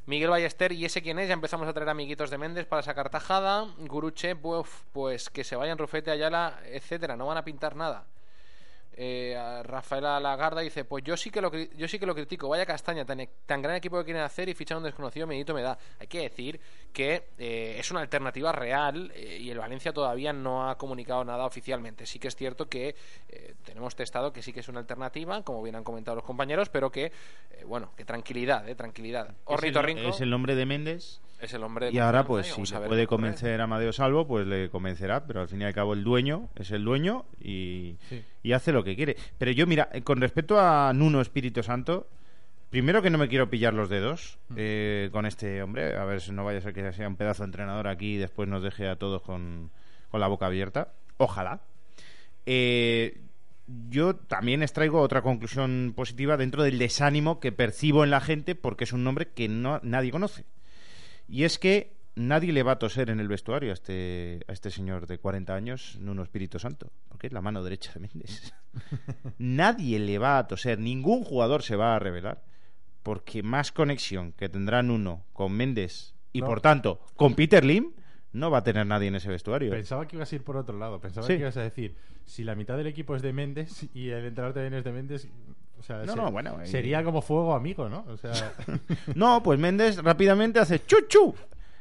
[0.06, 1.30] Miguel Ballester, ¿y ese quién es?
[1.30, 3.68] Ya empezamos a traer amiguitos de Méndez para sacar tajada.
[3.80, 7.16] Guruche, pues, pues que se vayan Rufete, Ayala, etcétera.
[7.16, 8.06] No van a pintar nada.
[8.96, 12.66] eh, Rafaela Lagarda dice, pues yo sí que lo yo sí que lo critico, vaya
[12.66, 15.78] castaña, tan, tan gran equipo que quieren hacer y fichar un desconocido medito me da.
[16.00, 16.60] Hay que decir
[16.93, 21.45] que eh, es una alternativa real eh, y el Valencia todavía no ha comunicado nada
[21.45, 22.06] oficialmente.
[22.06, 22.95] Sí que es cierto que
[23.29, 26.69] eh, tenemos testado que sí que es una alternativa, como bien han comentado los compañeros,
[26.69, 27.12] pero que, eh,
[27.65, 29.36] bueno, que tranquilidad, eh, tranquilidad.
[29.49, 31.19] Es el, es el nombre de Méndez.
[31.41, 34.45] es el hombre de Y ahora, pues, si ver puede convencer a Amadeo Salvo, pues
[34.47, 35.25] le convencerá.
[35.25, 38.23] Pero al fin y al cabo, el dueño es el dueño y, Sí.
[38.43, 39.17] y hace lo que quiere.
[39.39, 42.08] Pero yo, mira, con respecto a Nuno Espíritu Santo,
[42.73, 44.55] primero que no me quiero pillar los dedos Mm.
[44.57, 45.95] eh, con este hombre.
[45.95, 48.17] A ver si no vaya a ser que sea un pedazo de entrenador aquí y
[48.17, 49.69] después nos deje a todos con,
[50.09, 50.91] con la boca abierta.
[51.17, 51.62] Ojalá.
[52.47, 53.21] Eh,
[53.89, 58.86] yo también extraigo otra conclusión positiva dentro del desánimo que percibo en la gente porque
[58.86, 60.43] es un nombre que no, nadie conoce.
[61.29, 64.71] Y es que nadie le va a toser en el vestuario a este, a este
[64.71, 68.51] señor de 40 años, Nuno Espíritu Santo, porque es la mano derecha de Méndez.
[69.38, 72.41] nadie le va a toser, ningún jugador se va a revelar,
[73.04, 76.48] porque más conexión que tendrá Nuno con Méndez y No.
[76.48, 77.92] por tanto con Peter Lim
[78.32, 79.70] no va a tener nadie en ese vestuario.
[79.70, 81.00] Pensaba que ibas a ir por otro lado.
[81.00, 81.34] Pensaba Sí.
[81.34, 84.54] que ibas a decir, si la mitad del equipo es de Méndez y el entrenador
[84.56, 85.28] también es de Méndez,
[85.78, 88.06] o sea, No, se- no, bueno, ahí- sería como fuego amigo, ¿no?
[88.08, 88.32] O sea,
[89.16, 91.36] No, pues Méndez rápidamente hace chuchu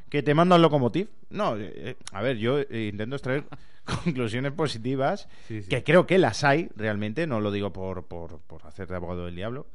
[0.09, 1.07] que te manda un locomotiv.
[1.31, 3.45] No, eh, eh, a ver, yo eh, intento extraer
[3.85, 5.69] conclusiones positivas Sí, sí.
[5.69, 9.25] que creo que las hay realmente, no lo digo por, por, por hacer de abogado
[9.25, 9.65] del diablo,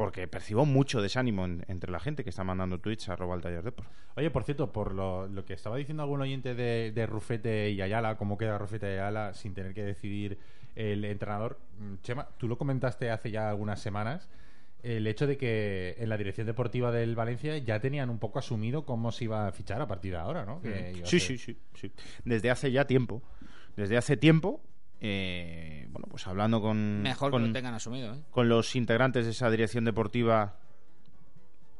[0.00, 3.42] porque percibo mucho desánimo en- entre la gente que está mandando tweets a arroba el
[3.42, 3.84] taller de por.
[4.16, 7.82] Oye, por cierto, por lo, lo que estaba diciendo algún oyente de, de Rufete y
[7.82, 10.38] Ayala, cómo queda Rufete y Ayala sin tener que decidir
[10.74, 11.58] el entrenador.
[11.78, 14.28] Mm, Chema, tú lo comentaste hace ya algunas semanas,
[14.82, 18.86] el hecho de que en la dirección deportiva del Valencia ya tenían un poco asumido
[18.86, 20.62] cómo se iba a fichar a partir de ahora, ¿no?
[20.62, 21.92] Que Sí, ser- sí, sí, sí.
[22.24, 23.20] Desde hace ya tiempo.
[23.76, 24.62] Desde hace tiempo,
[25.00, 27.02] eh, bueno, pues hablando con...
[27.02, 28.22] Mejor con, que lo tengan asumido, ¿eh?
[28.30, 30.56] con los integrantes de esa dirección deportiva,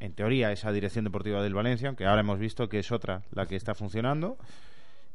[0.01, 3.47] en teoría esa dirección deportiva del Valencia, aunque ahora hemos visto que es otra la
[3.47, 4.39] que está funcionando,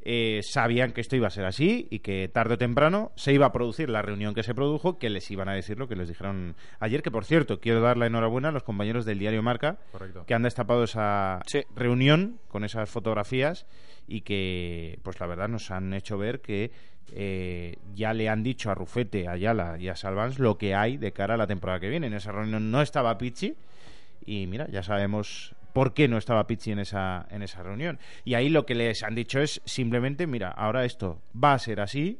[0.08, 3.46] eh, sabían que esto iba a ser así y que tarde o temprano se iba
[3.46, 6.06] a producir la reunión que se produjo, que les iban a decir lo que les
[6.06, 9.78] dijeron ayer, que por cierto, quiero dar la enhorabuena a los compañeros del diario Marca,
[9.90, 10.24] Correcto.
[10.24, 11.62] que han destapado esa Sí.
[11.74, 13.66] reunión con esas fotografías
[14.06, 16.70] y que, pues la verdad, nos han hecho ver que
[17.12, 20.98] eh, ya le han dicho a Rufete, a Ayala y a Salvans lo que hay
[20.98, 22.06] de cara a la temporada que viene.
[22.06, 23.56] En esa reunión no estaba Pizzi
[24.24, 27.98] y mira, ya sabemos por qué no estaba Pizzi en esa, en esa reunión.
[28.24, 31.80] Y ahí lo que les han dicho es simplemente, mira, ahora esto va a ser
[31.80, 32.18] así,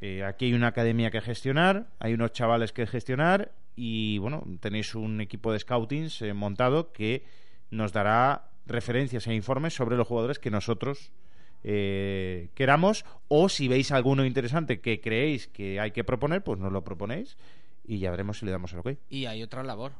[0.00, 4.96] eh, aquí hay una academia que gestionar, hay unos chavales que gestionar y bueno, tenéis
[4.96, 7.24] un equipo de scoutings eh, montado que
[7.70, 11.12] nos dará referencias e informes sobre los jugadores que nosotros
[11.62, 16.72] eh, queramos o si veis alguno interesante que creéis que hay que proponer, pues nos
[16.72, 17.36] lo proponéis
[17.84, 18.88] y ya veremos si le damos el ok.
[19.10, 19.92] Y hay otra labor.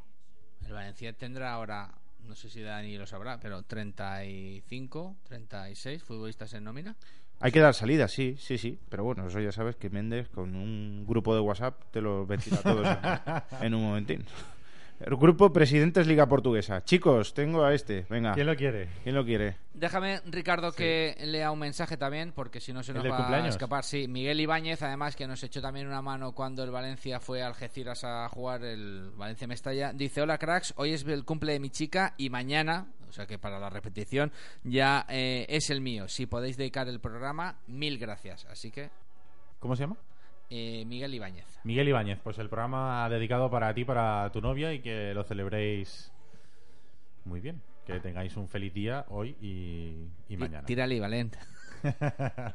[0.66, 1.94] El Valencia tendrá ahora,
[2.29, 6.97] no sé si Dani lo sabrá, pero 35, 36 futbolistas en nómina.
[7.41, 8.79] Hay que dar salida, sí, sí, sí.
[8.88, 12.59] Pero bueno, eso ya sabes que Méndez con un grupo de WhatsApp te lo ventila
[12.59, 14.25] todos en, en un momentín.
[15.00, 16.82] El grupo Presidentes Liga Portuguesa.
[16.82, 18.04] Chicos, tengo a este.
[18.11, 18.32] Venga.
[18.34, 18.88] ¿Quién lo quiere?
[19.04, 19.56] ¿Quién lo quiere?
[19.72, 23.18] Déjame, Ricardo, que lea un mensaje también, porque si no se ¿El nos va a
[23.18, 23.50] cumpleaños?
[23.50, 23.84] escapar.
[23.84, 27.46] Sí, Miguel Ibáñez, además, que nos echó también una mano cuando el Valencia fue a
[27.46, 29.92] Algeciras a jugar el Valencia Mestalla.
[29.92, 33.38] Dice: Hola, cracks, hoy es el cumple de mi chica y mañana, o sea que
[33.38, 34.32] para la repetición,
[34.64, 36.08] ya eh, es el mío.
[36.08, 38.46] Si podéis dedicar el programa, mil gracias.
[38.46, 38.90] Así que,
[39.61, 39.96] ¿Cómo se llama?
[40.50, 41.46] Eh, Miguel Ibáñez.
[41.64, 46.12] Miguel Ibáñez, pues el programa dedicado para ti, para tu novia y que lo celebréis
[47.24, 47.61] muy bien.
[47.87, 50.66] Que tengáis un feliz día hoy y, y mañana.
[50.66, 51.37] Tírale, Valent.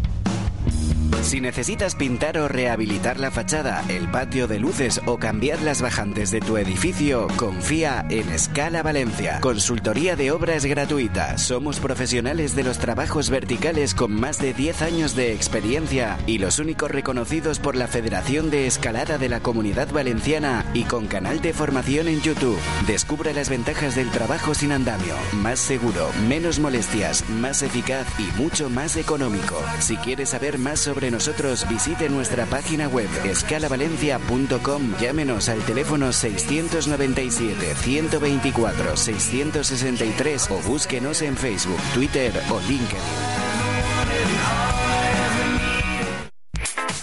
[1.22, 6.32] Si necesitas pintar o rehabilitar la fachada, el patio de luces o cambiar las bajantes
[6.32, 9.38] de tu edificio, confía en Escala Valencia.
[9.40, 11.38] Consultoría de obras gratuita.
[11.38, 16.58] Somos profesionales de los trabajos verticales con más de 10 años de experiencia y los
[16.58, 21.52] únicos reconocidos por la Federación de Escalada de la Comunidad Valenciana y con canal de
[21.52, 22.58] formación en YouTube.
[22.86, 25.14] Descubra las ventajas del trabajo sin andamio.
[25.34, 29.56] Más seguro, menos molestias, más eficaz y mucho más económico.
[29.78, 34.94] Si quieres saber más sobre nosotros, visite nuestra página web escalavalencia.com.
[35.00, 43.42] Llámenos al teléfono 697 124 663 o búsquenos en Facebook, Twitter o LinkedIn.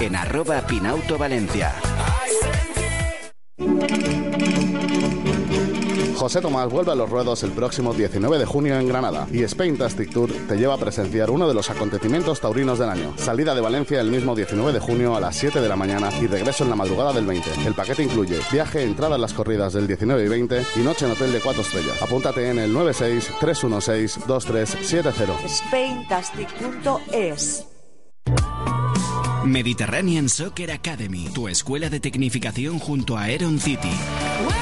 [0.00, 1.74] en arroba Pinauto Valencia.
[6.16, 9.76] José Tomás vuelve a los ruedos el próximo 19 de junio en Granada y Spain
[9.76, 13.12] Tastic Tour te lleva a presenciar uno de los acontecimientos taurinos del año.
[13.16, 16.28] Salida de Valencia el mismo 19 de junio a las 7 de la mañana y
[16.28, 17.50] regreso en la madrugada del 20.
[17.66, 21.12] El paquete incluye viaje, entrada a las corridas del 19 y 20 y noche en
[21.12, 22.00] hotel de 4 estrellas.
[22.00, 25.48] Apúntate en el 96 316 2370.
[25.48, 27.66] SpainTastic.es
[29.44, 33.90] Mediterranean Soccer Academy, tu escuela de tecnificación junto a Aeron City.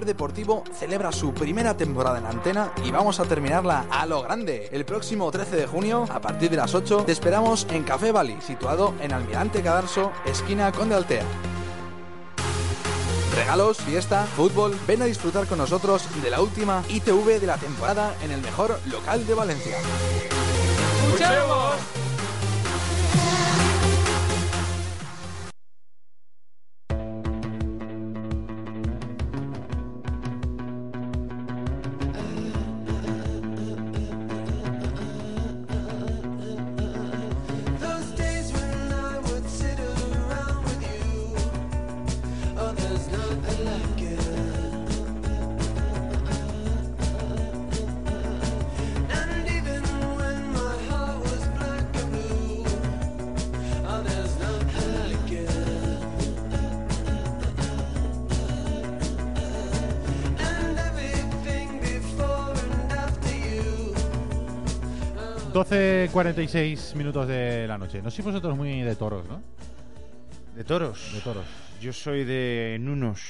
[0.05, 4.69] Deportivo celebra su primera temporada en antena y vamos a terminarla a lo grande.
[4.73, 8.37] El próximo 13 de junio, a partir de las 8, te esperamos en Café Bali,
[8.41, 11.25] situado en Almirante Cadarso, esquina Conde Altea.
[13.35, 18.15] Regalos, fiesta, fútbol, ven a disfrutar con nosotros de la última ITV de la temporada
[18.23, 19.77] en el mejor local de Valencia.
[21.09, 22.06] ¡Escuchemos!
[66.17, 68.01] 12.46 minutos de la noche.
[68.01, 69.43] No sois vosotros muy de toros, ¿no?
[70.57, 71.13] ¿De toros?
[71.13, 71.45] De toros.
[71.79, 73.21] Yo soy de Nunos.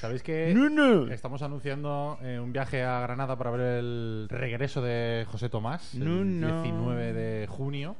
[0.00, 1.12] ¿Sabéis que Nuno.
[1.12, 6.04] estamos anunciando eh, un viaje a Granada para ver el regreso de José Tomás el
[6.06, 6.62] Nuno.
[6.62, 7.96] 19 de junio?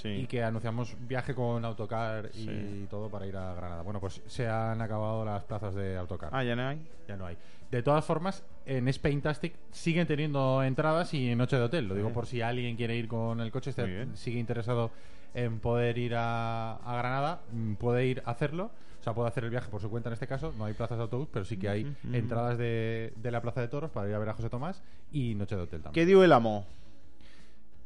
[0.00, 0.08] Sí.
[0.08, 2.86] Y que anunciamos viaje con autocar y Sí.
[2.90, 3.82] todo para ir a Granada.
[3.82, 6.30] Bueno, pues se han acabado las plazas de autocar.
[6.32, 6.80] Ah, ya no hay.
[7.06, 7.36] Ya no hay.
[7.70, 11.86] De todas formas, en Spaintastic siguen teniendo entradas y noche de hotel.
[11.86, 14.90] Lo digo por si alguien quiere ir con el coche, este sigue interesado
[15.34, 18.70] en poder ir a, a Granada, mm, puede ir a hacerlo.
[18.98, 20.52] O sea, puede hacer el viaje por su cuenta en este caso.
[20.58, 23.68] No hay plazas de autobús, pero sí que hay entradas de, de la Plaza de
[23.68, 24.82] Toros para ir a ver a José Tomás
[25.12, 26.06] y noche de hotel ¿Qué también.
[26.08, 26.66] dio el amo?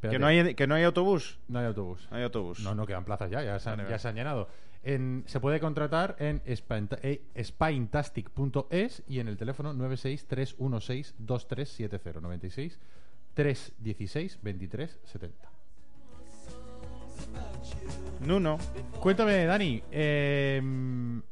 [0.05, 0.15] Espérate.
[0.15, 1.39] ¿Que no, hay, ¿Que no hay autobús?
[1.47, 2.07] No hay autobús.
[2.11, 2.59] No hay autobús.
[2.61, 3.99] No, no quedan plazas ya, ya se han, Vale, ya vale.
[3.99, 4.47] se han llenado.
[4.83, 12.21] En- se puede contratar en spainta- eh, spaintastic.es y en el teléfono 96-316-2370.
[12.21, 12.79] 96
[13.33, 15.49] 316 2370.
[18.25, 18.57] Nuno.
[18.99, 19.81] Cuéntame, Dani.
[19.91, 20.61] eh,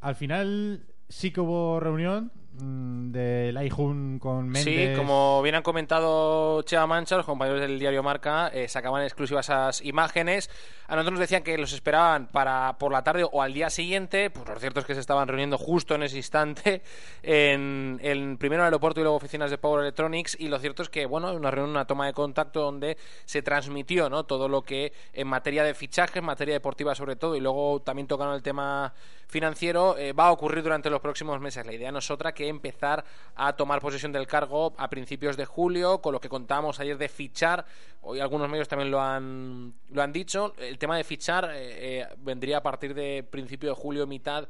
[0.02, 4.92] al final sí que hubo reunión del Aijun con Méndez.
[4.92, 9.08] Sí, como bien han comentado Cheva Mancha, los compañeros del diario Marca, eh, sacaban en
[9.08, 10.52] exclusiva esas imágenes.
[10.88, 14.30] A nosotros nos decían que los esperaban para por la tarde o al día siguiente.
[14.30, 16.84] Pues lo cierto es que se estaban reuniendo justo en ese instante
[17.24, 20.38] en, en primero el aeropuerto y luego oficinas de Power Electronics.
[20.40, 24.10] Y lo cierto es que, bueno, una reunión, una toma de contacto donde se transmitió
[24.10, 24.26] ¿no?
[24.26, 28.08] todo lo que en materia de fichajes, en materia deportiva sobre todo, y luego también
[28.08, 28.94] tocaron el tema
[29.28, 31.66] financiero, eh, va a ocurrir durante los próximos meses.
[31.66, 33.04] La idea no es otra que empezar
[33.36, 37.10] a tomar posesión del cargo a principios de julio, con lo que contábamos ayer de
[37.10, 37.66] fichar.
[38.02, 40.54] Hoy algunos medios también lo han, lo han dicho.
[40.58, 44.48] El tema de fichar eh, eh, vendría a partir de principio de julio, mitad.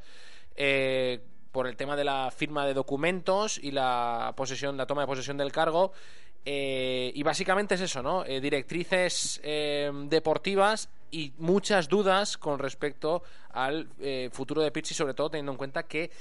[0.55, 1.19] eh,
[1.53, 5.37] por el tema de la firma de documentos y la posesión, la toma de posesión
[5.37, 5.93] del cargo.
[6.45, 8.25] Eh, y básicamente es eso, ¿no?
[8.25, 15.13] Eh, directrices eh, deportivas y muchas dudas con respecto al eh, futuro de Pizzi, sobre
[15.13, 16.11] todo teniendo en cuenta que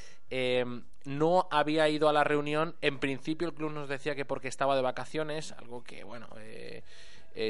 [1.04, 2.76] no había ido a la reunión.
[2.80, 6.28] En principio el club nos decía que porque estaba de vacaciones, algo que, bueno,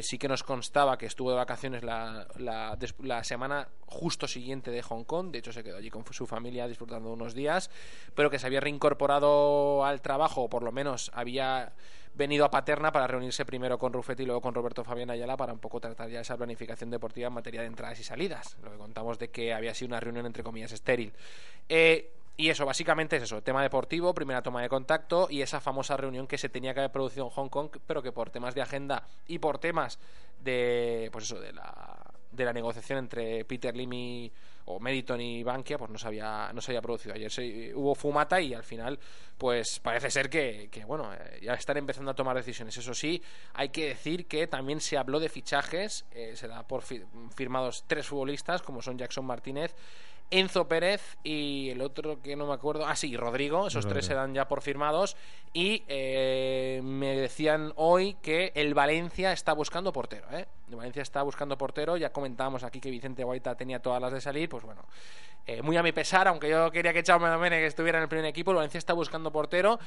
[0.03, 4.83] sí que nos constaba que estuvo de vacaciones la, la, la semana justo siguiente de
[4.83, 5.31] Hong Kong.
[5.31, 7.71] De hecho, se quedó allí con su familia disfrutando unos días,
[8.17, 11.73] pero que se había reincorporado al trabajo, o por lo menos había
[12.15, 15.53] venido a Paterna para reunirse primero con Rufetti y luego con Roberto Fabián Ayala para
[15.53, 18.57] un poco tratar ya esa planificación deportiva en materia de entradas y salidas.
[18.63, 21.13] Lo que contamos de que había sido una reunión entre comillas estéril.
[21.69, 25.97] Eh, y eso, básicamente es eso, tema deportivo, primera toma de contacto y esa famosa
[25.97, 28.63] reunión que se tenía que haber producido en Hong Kong, pero que por temas de
[28.63, 29.99] agenda y por temas
[30.43, 32.02] de, pues eso, de la,
[32.33, 34.33] de la negociación entre Peter Lim y,
[34.65, 37.15] o Meriton y Bankia, pues no se había, no se había producido.
[37.15, 38.99] Ayer se, hubo fumata y al final,
[39.37, 42.77] pues parece ser que, que, bueno, eh, ya están empezando a tomar decisiones.
[42.77, 43.23] Eso sí,
[43.55, 47.03] hay que decir que también se habló de fichajes, eh, se da por fi-
[47.35, 49.75] firmados tres futbolistas, como son Jackson Martínez,
[50.31, 54.15] Enzo Pérez y el otro que no me acuerdo, ah sí, Rodrigo, esos tres se
[54.15, 55.15] dan ya por firmados
[55.53, 60.47] y eh, me decían hoy que el Valencia está buscando portero, ¿eh?
[60.77, 64.49] Valencia está buscando portero, ya comentábamos aquí que Vicente Guaita tenía todas las de salir,
[64.49, 64.85] pues bueno,
[65.47, 68.27] eh, muy a mi pesar, aunque yo quería que Chaume Domenech estuviera en el primer
[68.27, 69.79] equipo, Valencia está buscando portero,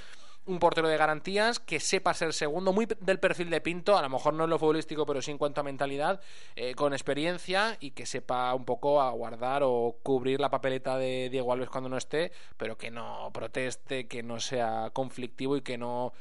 [0.45, 4.09] un portero de garantías, que sepa ser segundo, muy del perfil de Pinto, a lo
[4.09, 6.21] mejor no en lo futbolístico, pero sí en cuanto a mentalidad,
[6.55, 11.51] eh, con experiencia y que sepa un poco aguardar o cubrir la papeleta de Diego
[11.51, 16.13] Alves cuando no esté, pero que no proteste, que no sea conflictivo y que no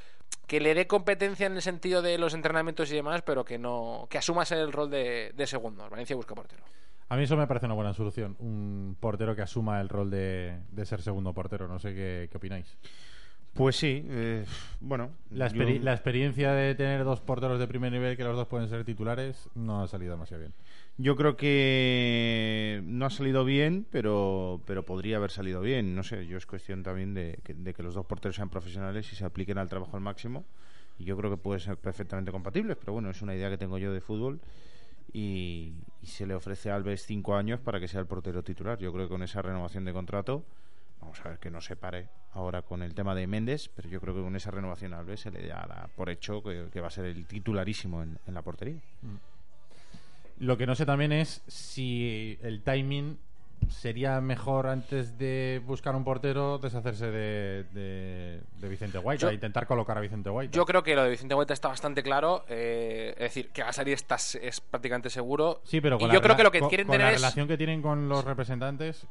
[0.46, 4.06] que le dé competencia en el sentido de los entrenamientos y demás, pero que no
[4.10, 5.88] que asuma ser el rol de, de segundo.
[5.88, 6.62] Valencia busca portero.
[7.08, 8.36] A mí eso me parece una buena solución.
[8.40, 11.68] Un portero que asuma el rol de, de ser segundo portero.
[11.68, 12.76] No sé qué, qué opináis.
[13.52, 14.44] Pues sí, eh,
[14.80, 15.10] bueno.
[15.30, 18.68] La, yo- la experiencia de tener dos porteros de primer nivel que los dos pueden
[18.68, 20.54] ser titulares no ha salido demasiado bien.
[20.96, 25.96] Yo creo que no ha salido bien, pero, pero podría haber salido bien.
[25.96, 29.16] No sé, yo es cuestión también de de que los dos porteros sean profesionales y
[29.16, 30.44] se apliquen al trabajo al máximo.
[30.98, 33.78] Y yo creo que pueden ser perfectamente compatibles, pero bueno, es una idea que tengo
[33.78, 34.40] yo de fútbol.
[35.12, 38.78] Y, se le ofrece a Alves cinco años para que sea el portero titular.
[38.78, 40.44] Yo creo que con esa renovación de contrato,
[41.00, 44.00] vamos a ver que no se pare ahora con el tema de Méndez, pero yo
[44.00, 46.90] creo que con esa renovación a Alves se le dará por hecho que, va a
[46.90, 48.80] ser el titularísimo en, en la portería.
[50.38, 53.18] Lo que no sé también es si el timing
[53.68, 59.66] sería mejor antes de buscar un portero deshacerse de, de, de Vicente Guaita, Yo- intentar
[59.66, 60.54] colocar a Vicente Guaita.
[60.54, 62.44] Yo creo que lo de Vicente Huerta está bastante claro.
[62.48, 65.62] eh, es decir, que va a salir está, es prácticamente seguro.
[65.64, 67.06] Sí, pero y con yo la creo rela- que lo que con- quieren con tener
[67.06, 67.20] la es.
[67.20, 69.06] relación que tienen con los representantes,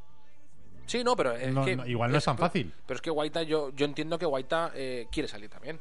[0.86, 2.70] Sí, no, pero es No, que no, igual no es tan fácil.
[2.86, 5.80] Pero es que Guaita, yo, yo entiendo que Guaita eh, quiere salir también.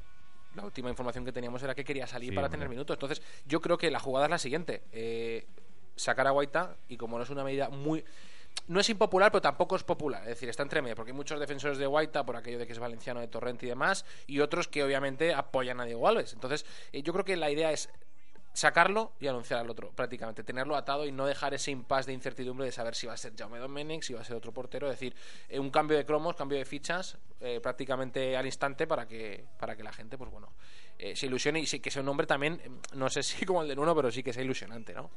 [0.56, 2.58] La última información que teníamos era que quería salir Sí, para hombre.
[2.58, 2.96] tener minutos.
[2.96, 5.46] Entonces, yo creo que la jugada es la siguiente: eh,
[5.96, 8.04] sacar a Guaita y como no es una medida muy.
[8.68, 10.22] No es impopular, pero tampoco es popular.
[10.22, 12.74] Es decir, está entre medio, porque hay muchos defensores de Guaita por aquello de que
[12.74, 16.34] es valenciano de Torrente y demás, y otros que obviamente apoyan a Diego Alves.
[16.34, 17.90] Entonces, eh, yo creo que la idea es
[18.54, 20.44] sacarlo y anunciar al otro, prácticamente.
[20.44, 23.34] Tenerlo atado y no dejar ese impasse de incertidumbre de saber si va a ser
[23.36, 24.88] Jaume Domenech, si va a ser otro portero.
[24.88, 25.16] Es decir,
[25.50, 29.76] eh, un cambio de cromos, cambio de fichas eh, prácticamente al instante para que, para
[29.76, 30.54] que la gente, pues bueno,
[30.98, 33.64] eh, se ilusione y sí que sea un nombre también, eh, no sé si como
[33.64, 35.10] el del uno, pero sí que sea ilusionante, ¿no?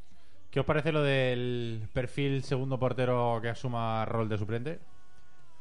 [0.51, 4.81] ¿qué os parece lo del perfil segundo portero que asuma rol de suplente?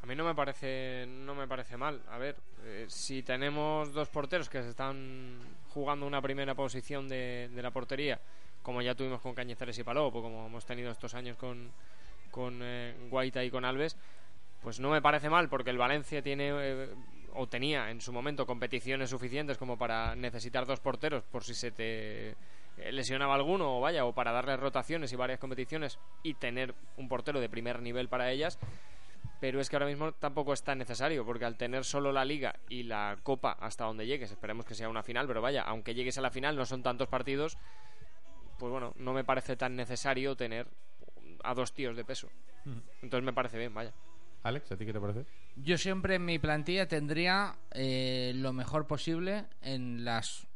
[0.06, 2.00] A mí no me parece no me parece mal.
[2.12, 5.36] A ver, eh, si tenemos dos porteros que se están
[5.70, 8.20] jugando una primera posición de, la portería,
[8.62, 11.72] como ya tuvimos con Cañizares y Palop, o como hemos tenido estos años con,
[12.30, 13.96] con eh, Guaita y con Alves,
[14.62, 16.88] pues no me parece mal porque el Valencia tiene eh,
[17.34, 21.72] o tenía en su momento competiciones suficientes como para necesitar dos porteros por si se
[21.72, 26.76] te eh, lesionaba alguno o vaya o para darle rotaciones y varias competiciones y tener
[26.96, 28.56] un portero de primer nivel para ellas
[29.40, 32.56] pero es que ahora mismo tampoco es tan necesario, porque al tener solo la liga
[32.68, 36.18] y la copa hasta donde llegues, esperemos que sea una final, pero vaya, aunque llegues
[36.18, 37.58] a la final no son tantos partidos,
[38.58, 40.66] pues bueno, no me parece tan necesario tener
[41.44, 42.28] a dos tíos de peso.
[43.02, 43.92] Entonces me parece bien, vaya.
[44.42, 45.24] Alex, ¿a ti qué te parece?
[45.56, 50.46] Yo siempre en mi plantilla tendría eh, lo mejor posible en las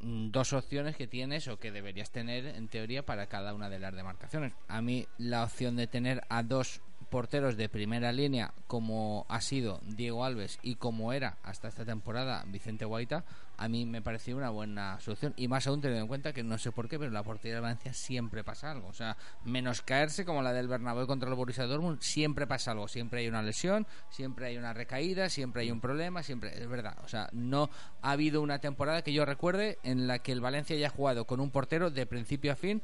[0.00, 3.78] mm, dos opciones que tienes o que deberías tener en teoría para cada una de
[3.78, 4.54] las demarcaciones.
[4.68, 6.80] A mí la opción de tener a dos
[7.14, 12.42] porteros de primera línea como ha sido Diego Alves y como era hasta esta temporada
[12.48, 13.24] Vicente Guaita,
[13.56, 15.32] a mí me pareció una buena solución.
[15.36, 17.60] Y más aún teniendo en cuenta que no sé por qué, pero la portería de
[17.60, 21.66] Valencia siempre pasa algo, o sea, menos caerse como la del Bernabéu contra el Borussia
[21.66, 25.80] Dortmund, siempre pasa algo, siempre hay una lesión, siempre hay una recaída, siempre hay un
[25.80, 27.70] problema, siempre es verdad, o sea, no
[28.02, 31.38] ha habido una temporada que yo recuerde en la que el Valencia haya jugado con
[31.38, 32.82] un portero de principio a fin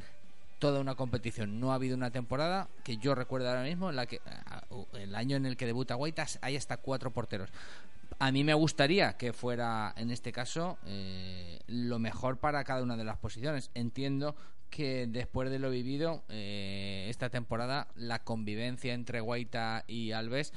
[0.60, 1.58] toda una competición.
[1.58, 4.20] No ha habido una temporada que yo recuerdo ahora mismo en la que
[4.92, 7.50] el año en el que debuta Guaitas hay hasta cuatro porteros.
[8.20, 12.96] A mí me gustaría que fuera, en este caso, eh, lo mejor para cada una
[12.96, 13.70] de las posiciones.
[13.74, 14.36] Entiendo
[14.68, 20.52] que después de lo vivido eh, esta temporada, la convivencia entre Guaita y Alves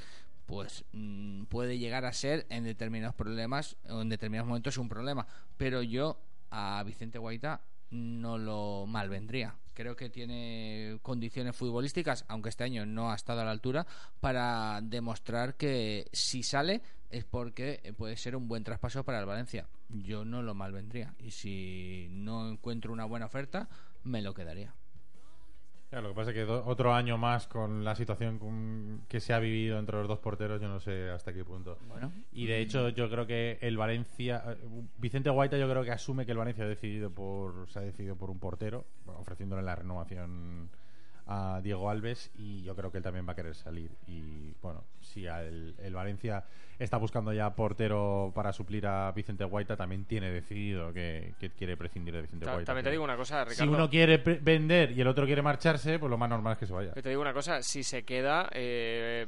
[0.46, 5.26] pues mm, puede llegar a ser en determinados problemas en determinados momentos un problema.
[5.56, 9.56] Pero yo a Vicente Guaita no lo malvendría.
[9.74, 13.86] Creo que tiene condiciones futbolísticas, aunque este año no ha estado a la altura,
[14.20, 19.66] para demostrar que si sale es porque puede ser un buen traspaso para el Valencia.
[19.88, 21.14] Yo no lo malvendría.
[21.18, 23.68] Y si no encuentro una buena oferta,
[24.04, 24.74] me lo quedaría.
[26.00, 29.78] Lo que pasa es que otro año más con la situación que se ha vivido
[29.78, 31.78] entre los dos porteros, yo no sé hasta qué punto.
[31.88, 32.12] Bueno.
[32.32, 34.42] Y de hecho, yo creo que el Valencia.
[34.46, 34.56] eh,
[34.98, 38.16] Vicente Guaita, yo creo que asume que el Valencia ha decidido por, se ha decidido
[38.16, 40.68] por un portero, ofreciéndole la renovación
[41.26, 42.30] a Diego Alves.
[42.38, 43.90] Y yo creo que él también va a querer salir.
[44.06, 46.44] Y bueno, si el, el Valencia
[46.76, 51.76] está buscando ya portero para suplir a Vicente Guaita, también tiene decidido que, que quiere
[51.76, 52.66] prescindir de Vicente Ta- Guaita.
[52.66, 56.10] también te digo una cosa, Si uno quiere vender y el otro quiere marcharse, pues
[56.10, 56.92] lo más normal es que se vaya.
[56.92, 59.26] Te digo una cosa, si se queda, eh,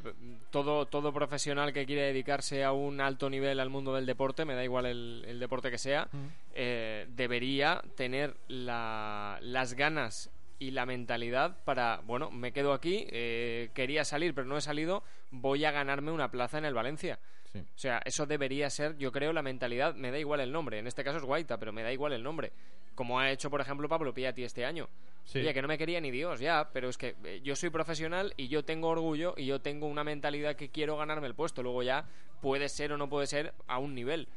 [0.51, 4.55] todo, todo profesional que quiere dedicarse a un alto nivel al mundo del deporte, me
[4.55, 6.09] da igual el, el deporte que sea,
[6.53, 13.71] eh, debería tener la- las ganas y la mentalidad para, bueno, me quedo aquí, eh,
[13.75, 17.19] quería salir pero no he salido, voy a ganarme una plaza en el Valencia.
[17.53, 17.61] Sí.
[17.61, 19.95] O sea, eso debería ser, yo creo, la mentalidad.
[19.95, 20.79] Me da igual el nombre.
[20.79, 22.53] En este caso es Guaita, pero me da igual el nombre.
[22.95, 24.89] Como ha hecho, por ejemplo, Pablo Piatti este año.
[25.25, 25.41] Sí.
[25.41, 28.33] Oye, que no me quería ni Dios, ya, pero es que eh, yo soy profesional
[28.37, 31.63] y yo tengo orgullo y yo tengo una mentalidad que quiero ganarme el puesto.
[31.63, 32.07] Luego ya
[32.41, 34.29] puede ser o no puede ser a un nivel,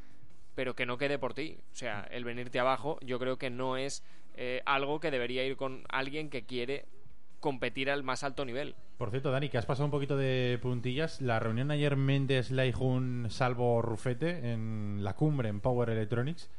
[0.55, 1.57] pero que no quede por ti.
[1.71, 4.03] O sea, el venirte abajo yo creo que no es
[4.35, 6.85] eh, algo que debería ir con alguien que quiere
[7.39, 8.75] competir al más alto nivel.
[8.97, 11.21] Por cierto, Dani, que has pasado un poquito de puntillas.
[11.21, 16.49] La reunión ayer Méndez, Laijun, Salvo Rufete en la cumbre en Power Electronics.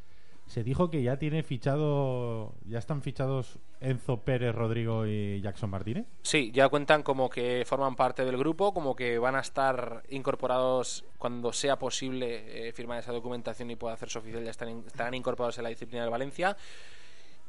[0.51, 6.07] Se dijo que ya tiene fichado, ya están fichados Enzo Pérez, Rodrigo y Jackson Martínez.
[6.23, 11.05] Sí, ya cuentan como que forman parte del grupo, como que van a estar incorporados
[11.19, 15.57] cuando sea posible eh, firmar esa documentación y pueda hacerse oficial, ya están estarán incorporados
[15.59, 16.57] en la disciplina del Valencia.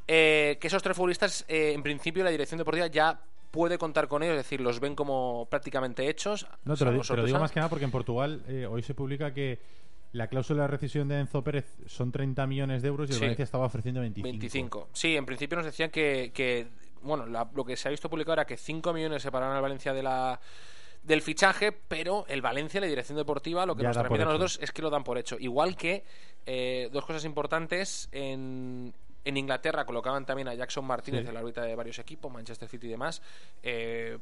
[0.08, 4.22] Eh, que esos tres futbolistas, eh, en principio, la dirección deportiva ya puede contar con
[4.22, 6.46] ellos, es decir, los ven como prácticamente hechos.
[6.66, 8.68] No, te lo, salvo di- te lo digo más que nada porque en Portugal eh,
[8.70, 9.60] hoy se publica que
[10.14, 13.22] la cláusula de rescisión de Enzo Pérez son 30 millones de euros y el Sí.
[13.22, 14.28] Valencia estaba ofreciendo 25.
[14.30, 14.90] 25.
[14.94, 16.68] Sí, en principio nos decían que, que,
[17.02, 19.94] bueno, la- lo que se ha visto publicado era que 5 millones separaban al Valencia
[19.94, 20.40] de la
[21.04, 24.60] del fichaje, pero el Valencia, la dirección deportiva, lo que Ya nos transmite a nosotros
[24.62, 25.36] es que lo dan por hecho.
[25.40, 26.04] Igual que
[26.46, 28.94] eh, dos cosas importantes en,
[29.26, 31.28] en Inglaterra colocaban también a Jackson Martínez Sí.
[31.30, 33.22] en la órbita de varios equipos, Manchester City y demás.
[33.64, 34.20] Eh,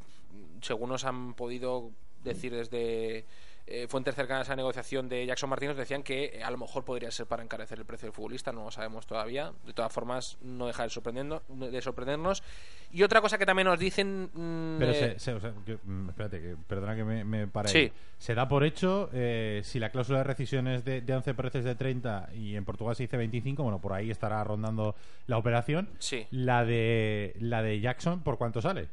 [0.62, 1.92] según nos han podido
[2.24, 3.26] decir desde
[3.72, 6.84] eh, fuentes cercanas a la negociación de Jackson Martínez, decían que eh, a lo mejor
[6.84, 9.52] podría ser para encarecer el precio del futbolista, no lo sabemos todavía.
[9.66, 12.44] De todas formas, no deja de, sorprendiendo, de sorprendernos.
[12.92, 14.32] Y otra cosa que también nos dicen.
[14.34, 17.48] mm, Pero eh, se, se- o sea, que- mm, espérate, que, perdona que me, me
[17.48, 17.92] pare Sí.
[18.18, 21.56] Se da por hecho, eh, si la cláusula de rescisión es de, de 11 Pérez
[21.56, 24.96] es de 30 y en Portugal se dice 25, bueno, por ahí estará rondando
[25.28, 25.90] la operación.
[26.00, 26.26] Sí.
[26.32, 28.90] La de, la de Jackson, ¿por cuánto sale?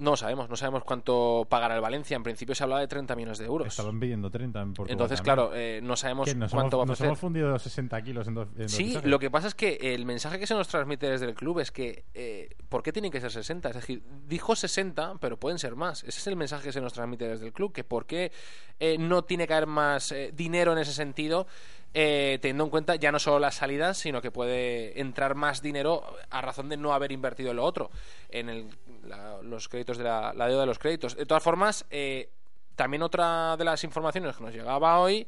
[0.00, 2.16] No sabemos, no sabemos cuánto pagará el Valencia.
[2.16, 3.68] En principio se hablaba de 30 millones de euros.
[3.68, 4.90] Estaban pidiendo 30 en Portugal.
[4.90, 5.34] Entonces, también.
[5.36, 7.06] claro, eh, no sabemos ¿Qué, nos cuánto hemos, va a nos ofrecer.
[7.06, 10.06] hemos fundido 60 kilos en dos, en dos Sí, lo que pasa es que el
[10.06, 13.20] mensaje que se nos transmite desde el club es que eh, ¿por qué tienen que
[13.20, 13.68] ser 60?
[13.68, 16.02] Es decir, dijo 60, pero pueden ser más.
[16.04, 18.32] Ese es el mensaje que se nos transmite desde el club, que por qué
[18.78, 21.46] eh, no tiene que haber más eh, dinero en ese sentido,
[21.94, 26.04] eh, teniendo en cuenta ya no solo las salidas, sino que puede entrar más dinero
[26.30, 27.90] a razón de no haber invertido en lo otro,
[28.28, 28.70] en el-
[29.04, 31.16] la- los créditos de la, la deuda de los créditos.
[31.16, 32.30] De todas formas, eh,
[32.76, 35.26] también otra de las informaciones que nos llegaba hoy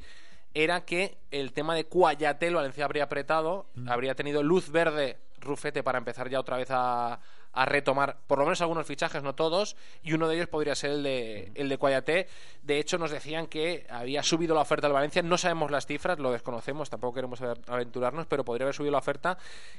[0.55, 5.99] era que el tema de Cuayatel Valencia habría apretado, habría tenido luz verde Rufete para
[5.99, 7.21] empezar ya otra vez a,
[7.67, 11.03] retomar por lo menos algunos fichajes, no todos, y uno de ellos podría ser el
[11.03, 12.27] de, el de Cuayaté.
[12.63, 16.19] De hecho, nos decían que había subido la oferta del Valencia, no sabemos las cifras,
[16.19, 19.37] lo desconocemos, tampoco queremos aventurarnos, pero podría haber subido la oferta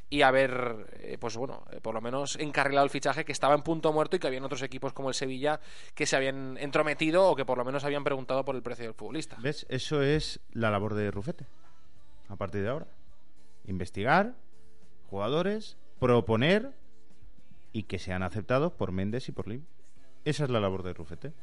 [0.08, 3.64] y haber, eh, pues bueno, eh, por lo menos encarrilado el fichaje que estaba en
[3.64, 5.60] punto muerto y que habían otros equipos como el Sevilla
[5.96, 8.94] que se habían entrometido o que por lo menos habían preguntado por el precio del
[8.94, 9.38] futbolista.
[9.40, 9.66] ¿Ves?
[9.70, 11.46] Eso es la labor de Rufete.
[12.30, 12.88] A partir de ahora.
[13.66, 14.34] Investigar
[15.14, 16.72] jugadores, proponer
[17.72, 19.64] y que sean aceptados por Méndez y por Lim.
[20.26, 21.34] Esa es la labor de Rufete.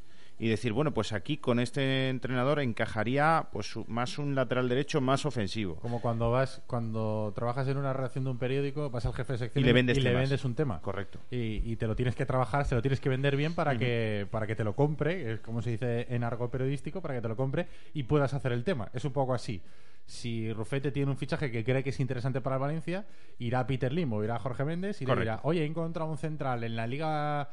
[0.42, 5.26] Y decir, bueno, pues aquí con este entrenador encajaría pues más un lateral derecho más
[5.26, 5.76] ofensivo.
[5.76, 9.38] Como cuando vas, cuando trabajas en una redacción de un periódico, vas al jefe de
[9.38, 10.80] sección Y le vendes y le vendes un tema.
[10.80, 11.20] Correcto.
[11.30, 14.26] Y, y te lo tienes que trabajar, se lo tienes que vender bien para, que,
[14.30, 17.28] para que te lo compre, es como se dice en argot periodístico, para que te
[17.28, 18.88] lo compre y puedas hacer el tema.
[18.94, 19.60] Es un poco así.
[20.06, 23.04] Si Rufete tiene un fichaje que cree que es interesante para Valencia,
[23.38, 25.22] irá a Peter Lim o irá a Jorge Méndez y le Correcto.
[25.32, 27.50] dirá, oye, he encontrado un central en la liga...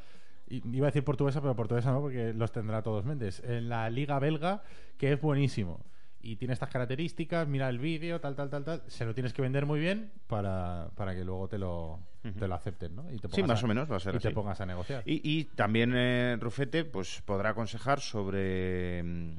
[0.50, 3.42] Iba a decir portuguesa, pero portuguesa no, porque los tendrá todos Méndez.
[3.44, 4.62] En la liga belga,
[4.96, 5.84] que es buenísimo.
[6.20, 8.82] Y tiene estas características, mira el vídeo, tal, tal, tal, tal.
[8.88, 12.00] Se lo tienes que vender muy bien para, para que luego te lo,
[12.38, 13.10] te lo acepten, ¿no?
[13.12, 15.02] Y te Sí, más a- o menos va a ser y te pongas a negociar.
[15.06, 19.32] Y, y también eh, Rufete pues podrá aconsejar sobre mm,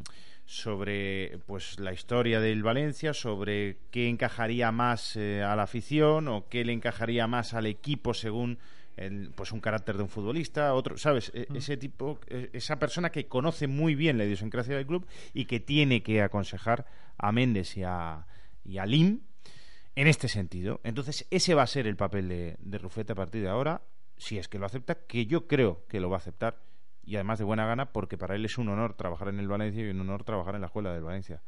[0.45, 6.47] sobre pues la historia del Valencia, sobre qué encajaría más eh, a la afición o
[6.49, 8.57] qué le encajaría más al equipo según
[9.05, 11.31] el- pues un carácter de un futbolista, otro, ¿sabes?
[11.33, 15.45] E- Ese tipo, e- esa persona que conoce muy bien la idiosincrasia del club y
[15.45, 16.85] que tiene que aconsejar
[17.17, 18.25] a Méndez y a,
[18.65, 19.21] y a Lim
[19.95, 20.79] en este sentido.
[20.83, 23.81] Entonces, ese va a ser el papel de, de Rufete a partir de ahora,
[24.17, 26.57] si es que lo acepta, que yo creo que lo va a aceptar,
[27.05, 29.81] y además de buena gana, porque para él es un honor trabajar en el Valencia
[29.85, 31.41] y un honor trabajar en la escuela del Valencia.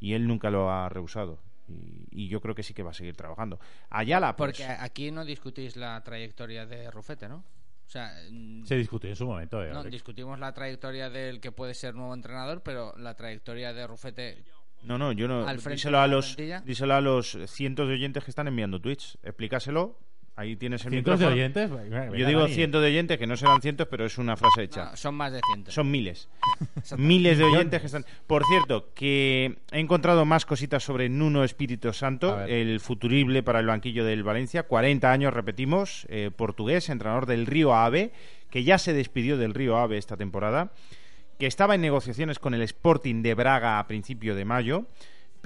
[0.00, 1.38] Y él nunca lo ha rehusado.
[1.68, 3.58] Y, y yo creo que sí que va a seguir trabajando.
[3.90, 7.44] Ayala, pues, Porque aquí no discutís la trayectoria de Rufete, ¿no?
[7.86, 11.52] O sea, mm, Se discutió en su momento, eh, no, discutimos la trayectoria del que
[11.52, 14.44] puede ser nuevo entrenador, pero la trayectoria de Rufete
[14.82, 15.46] No, no, yo no.
[15.46, 18.80] Al frente Díselo de a los, díselo a los cientos de oyentes que están enviando
[18.80, 19.18] tweets.
[19.22, 19.98] Explícaselo.
[20.38, 21.70] Ahí tienes el ¿Cientos de oyentes?
[21.70, 22.52] Venga, Yo digo Dani.
[22.54, 24.90] cientos de oyentes, que no serán cientos, pero es una frase hecha.
[24.90, 25.72] No, son más de cientos.
[25.72, 26.28] Son miles.
[26.98, 28.04] miles de oyentes que están.
[28.26, 33.66] Por cierto, que he encontrado más cositas sobre Nuno Espíritu Santo, el futurible para el
[33.66, 34.64] banquillo del Valencia.
[34.64, 38.12] 40 años, repetimos, eh, portugués, entrenador del Río Ave,
[38.50, 40.70] que ya se despidió del Río Ave esta temporada,
[41.38, 44.84] que estaba en negociaciones con el Sporting de Braga a principio de mayo.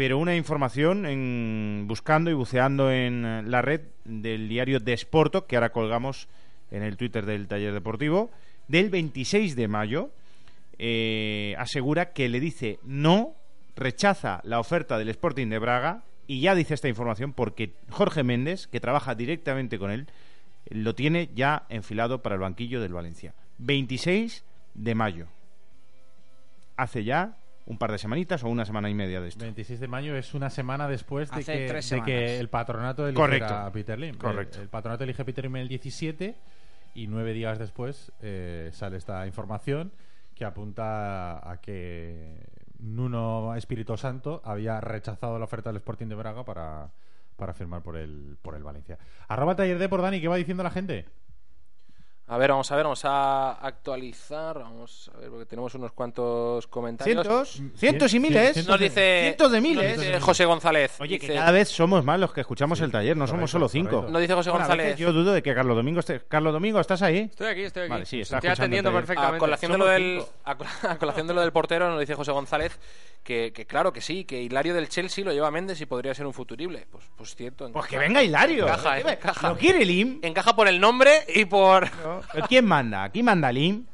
[0.01, 5.73] Pero una información buscando y buceando en la red del diario de Sporto, que ahora
[5.73, 6.27] colgamos
[6.71, 8.31] en el Twitter del taller deportivo,
[8.67, 10.11] del 26 de mayo,
[10.79, 13.35] eh, asegura que le dice no,
[13.77, 18.69] rechaza la oferta del Sporting de Braga y ya dice esta información porque Jorge Méndez,
[18.69, 20.07] que trabaja directamente con él,
[20.71, 23.35] lo tiene ya enfilado para el banquillo del Valencia.
[23.59, 25.27] 26 de mayo.
[26.79, 27.37] Hace ya
[27.67, 29.45] un par de semanitas o una semana y media de esto.
[29.45, 33.55] 26 de mayo es una semana después de, que, de el patronato Correcto.
[33.55, 34.17] a Peter Lim.
[34.17, 34.59] Correcto.
[34.59, 36.37] El, el patronato elige a Peter Lim el 17
[36.95, 39.93] y nueve días después eh, sale esta información
[40.35, 42.47] que apunta a que
[42.79, 46.91] Nuno Espíritu Santo había rechazado la oferta del Sporting de Braga para,
[47.37, 48.99] para firmar por el, por el Valencia.
[49.29, 51.07] Arroba taller de por Dani, ¿qué va diciendo la gente?
[52.33, 54.57] A ver, vamos a ver, vamos a actualizar.
[54.61, 57.26] Vamos a ver, porque tenemos unos cuantos comentarios.
[57.26, 58.53] Cientos, cientos y miles.
[58.53, 60.01] Cientos Nos de- dice, cientos de nos miles.
[60.01, 61.01] dice José González.
[61.01, 63.91] Oye, que cada vez somos más los que escuchamos el taller, no somos solo cinco.
[63.91, 64.12] correcto.
[64.12, 64.97] Nos dice José Bueno, González.
[64.97, 66.20] yo dudo de que Carlos Domingo esté.
[66.28, 67.18] Carlos Domingo, ¿estás ahí?
[67.31, 67.91] Estoy aquí, estoy aquí.
[67.91, 69.37] Vale, sí, está estoy atendiendo el perfectamente.
[69.37, 70.33] A colación, de lo del, cinco.
[70.45, 72.78] a, col- a colación de lo del portero, nos dice José González
[73.24, 76.14] que, que claro que sí, que Hilario del Chelsea lo lleva a Méndez y podría
[76.14, 76.87] ser un futurible.
[76.93, 77.68] Pues, pues cierto.
[77.72, 78.68] Pues que venga Hilario.
[78.68, 79.49] Encaja, ¿Qué ve- encaja.
[79.49, 80.20] ¿Lo quiere Lim?
[80.22, 81.89] Encaja por el nombre y por.
[82.33, 83.05] ¿Pero ¿Quién manda?
[83.05, 83.87] ¿Aquí manda Lim?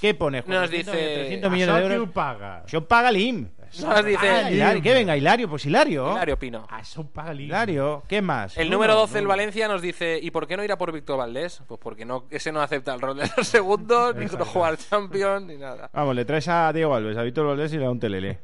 [0.00, 0.38] ¿Qué pone?
[0.38, 2.08] Nos 400, dice- 300 millones de euros.
[2.08, 2.62] ho paga?
[2.66, 3.48] Yo paga Lim.
[3.80, 6.12] Nos dice Ah, Hilario, que venga Hilario, pues Hilario.
[6.12, 6.64] Hilario Pino.
[6.68, 7.46] Això ho paga Lim.
[7.46, 8.56] Hilario, ¿qué más?
[8.56, 9.30] El número 12 del Nuno.
[9.30, 11.60] Valencia nos dice, ¿y por qué no irá por Víctor Valdés?
[11.66, 15.46] Pues porque no, ese no acepta el rol de los segundos, ni no jugar Champions,
[15.46, 15.90] ni nada.
[15.92, 18.38] Vamos, le traes a Diego Alves, a Víctor Valdés y le da un telele.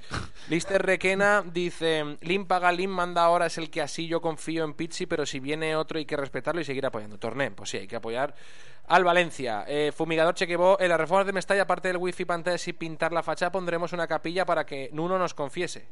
[0.50, 4.74] Lister Requena dice, Lim paga, Lim manda ahora, es el que así yo confío en
[4.74, 7.18] Pizzi, pero si viene otro hay que respetarlo y seguir apoyando.
[7.18, 8.34] Torné, pues sí, hay que apoyar
[8.88, 9.64] al Valencia.
[9.66, 13.22] Eh, Fumigador Chequebó, en las reformas de Mestalla, aparte del wifi, pantallas y pintar la
[13.22, 15.86] fachada, pondremos una capilla para que Nuno nos confiese.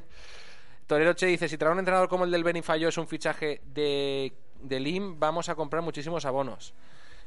[0.86, 4.32] Torero Che dice, si trae un entrenador como el del Benifallo es un fichaje de,
[4.60, 6.74] de Lim, vamos a comprar muchísimos abonos.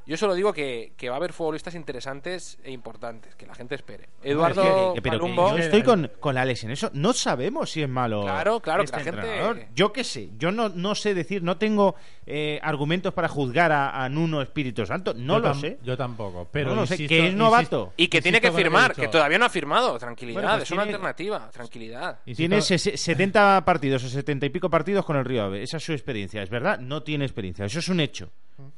[0.10, 3.76] Yo solo digo que, que va a haber futbolistas interesantes e importantes, que la gente
[3.76, 4.10] espere.
[4.24, 6.90] Es Eduardo que- pero que yo estoy con, con Alex en eso.
[6.94, 8.24] No sabemos si es malo.
[8.24, 9.66] Claro, claro, este que la gente- entrenador.
[9.76, 10.30] Yo qué sé.
[10.40, 11.94] Yo no, no sé decir, no tengo
[12.26, 15.14] eh, argumentos para juzgar a, a Nuno Espíritu Santo.
[15.14, 15.78] No Yo lo sé.
[15.84, 16.48] Yo tampoco.
[16.52, 17.94] Pero No lo sé, insisto- que es novato.
[17.96, 19.98] y que tiene que firmar, he que todavía no ha firmado.
[20.00, 21.50] Tranquilidad, Bueno, pues es una alternativa.
[21.52, 22.20] Tranquilidad.
[22.26, 25.62] Insisto- Tiene ses- 70 partidos o 70 y pico partidos con el Río Ave.
[25.62, 26.42] Esa es su experiencia.
[26.42, 27.66] Es verdad, no tiene experiencia.
[27.66, 28.32] Eso es un hecho.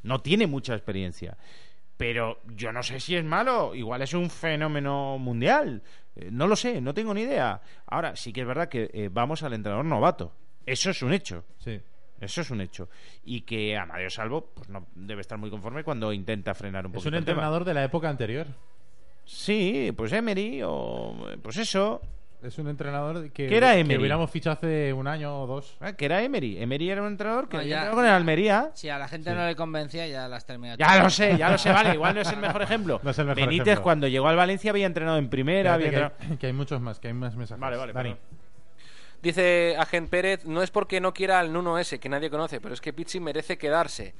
[0.04, 1.38] No tiene mucha experiencia.
[1.98, 3.76] Pero yo no sé si es malo.
[3.76, 5.84] Igual es un fenómeno mundial.
[6.16, 7.62] Eh, no lo sé, no tengo ni idea.
[7.86, 10.34] Ahora, sí que es verdad que eh, vamos al entrenador novato.
[10.66, 11.44] Eso es un hecho.
[11.60, 11.80] Sí.
[12.20, 12.90] Eso es un hecho.
[13.24, 17.02] Y que Amadeo Salvo pues no debe estar muy conforme cuando intenta frenar un poco
[17.02, 18.48] Es un entrenador de la época anterior.
[19.26, 22.02] Sí, pues Emery o pues eso.
[22.44, 24.00] Es un entrenador que, ¿Qué era que Emery?
[24.00, 25.78] hubiéramos fichado hace un año o dos.
[25.80, 26.60] Ah, que era Emery.
[26.62, 28.72] Emery era un entrenador que No, había ya- con el Almería.
[28.74, 30.76] Si a la gente no le convencía, ya las terminó.
[30.76, 33.00] Ya lo sé, ya lo sé, vale, igual no es el mejor ejemplo.
[33.04, 33.84] No es el mejor Benítez ejemplo.
[33.84, 36.28] cuando llegó al Valencia había entrenado en primera, había Espérate, entrenado...
[36.30, 37.62] que, hay, que hay muchos más, que hay más mensajes.
[37.62, 38.10] Vale, vale, Dani.
[38.10, 38.26] perdón.
[39.22, 42.74] Dice Agent Pérez, no es porque no quiera al Nuno ese, que nadie conoce, pero
[42.74, 44.16] es que Pizzi merece quedarse.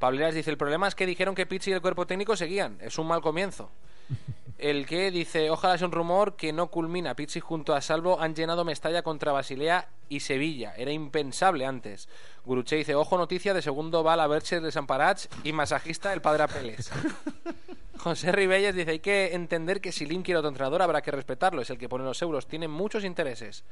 [0.00, 2.76] Pableras dice, el problema es que dijeron que Pizzi y el cuerpo técnico seguían.
[2.80, 3.70] Es un mal comienzo.
[4.60, 7.16] El que dice, ojalá sea un rumor que no culmina.
[7.16, 10.74] Pizzi junto a Salvo han llenado Mestalla contra Basilea y Sevilla.
[10.76, 12.10] Era impensable antes.
[12.44, 16.42] Guruche dice, ojo noticia de segundo va la Bercher de Samparach y masajista el padre
[16.42, 16.90] Apeles.
[18.00, 21.60] José Ribelles dice, hay que entender que si Lim quiere otro entrenador habrá que respetarlo.
[21.60, 22.46] Es el que pone los euros.
[22.46, 23.62] Tiene muchos intereses.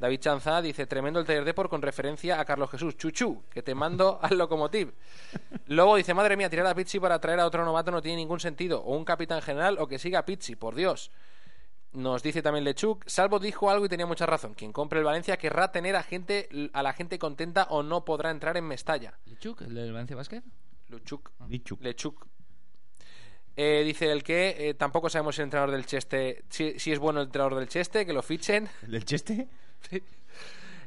[0.00, 2.96] David Chanzá dice, tremendo el taller Depor con referencia a Carlos Jesús.
[2.96, 4.94] Chuchu, que te mando al locomotiv.
[5.66, 8.40] Luego dice, madre mía, tirar a Pizzi para traer a otro novato no tiene ningún
[8.40, 8.80] sentido.
[8.80, 11.10] O un capitán general o que siga a Pizzi, por Dios.
[11.92, 14.54] Nos dice también Lechuk, Salvo dijo algo y tenía mucha razón.
[14.54, 18.30] Quien compre el Valencia querrá tener a, gente, a la gente contenta o no podrá
[18.30, 19.18] entrar en Mestalla.
[19.26, 20.42] ¿Lichuk, el del Valencia Basket?
[20.88, 21.30] Luchuk.
[21.48, 21.82] Dichuk.
[21.82, 22.26] Lechuk.
[23.56, 26.98] Eh, dice el que eh, tampoco sabemos si el entrenador del Cheste, si, si es
[26.98, 28.68] bueno el entrenador del Cheste, que lo fichen.
[28.82, 29.48] ¿El del Cheste?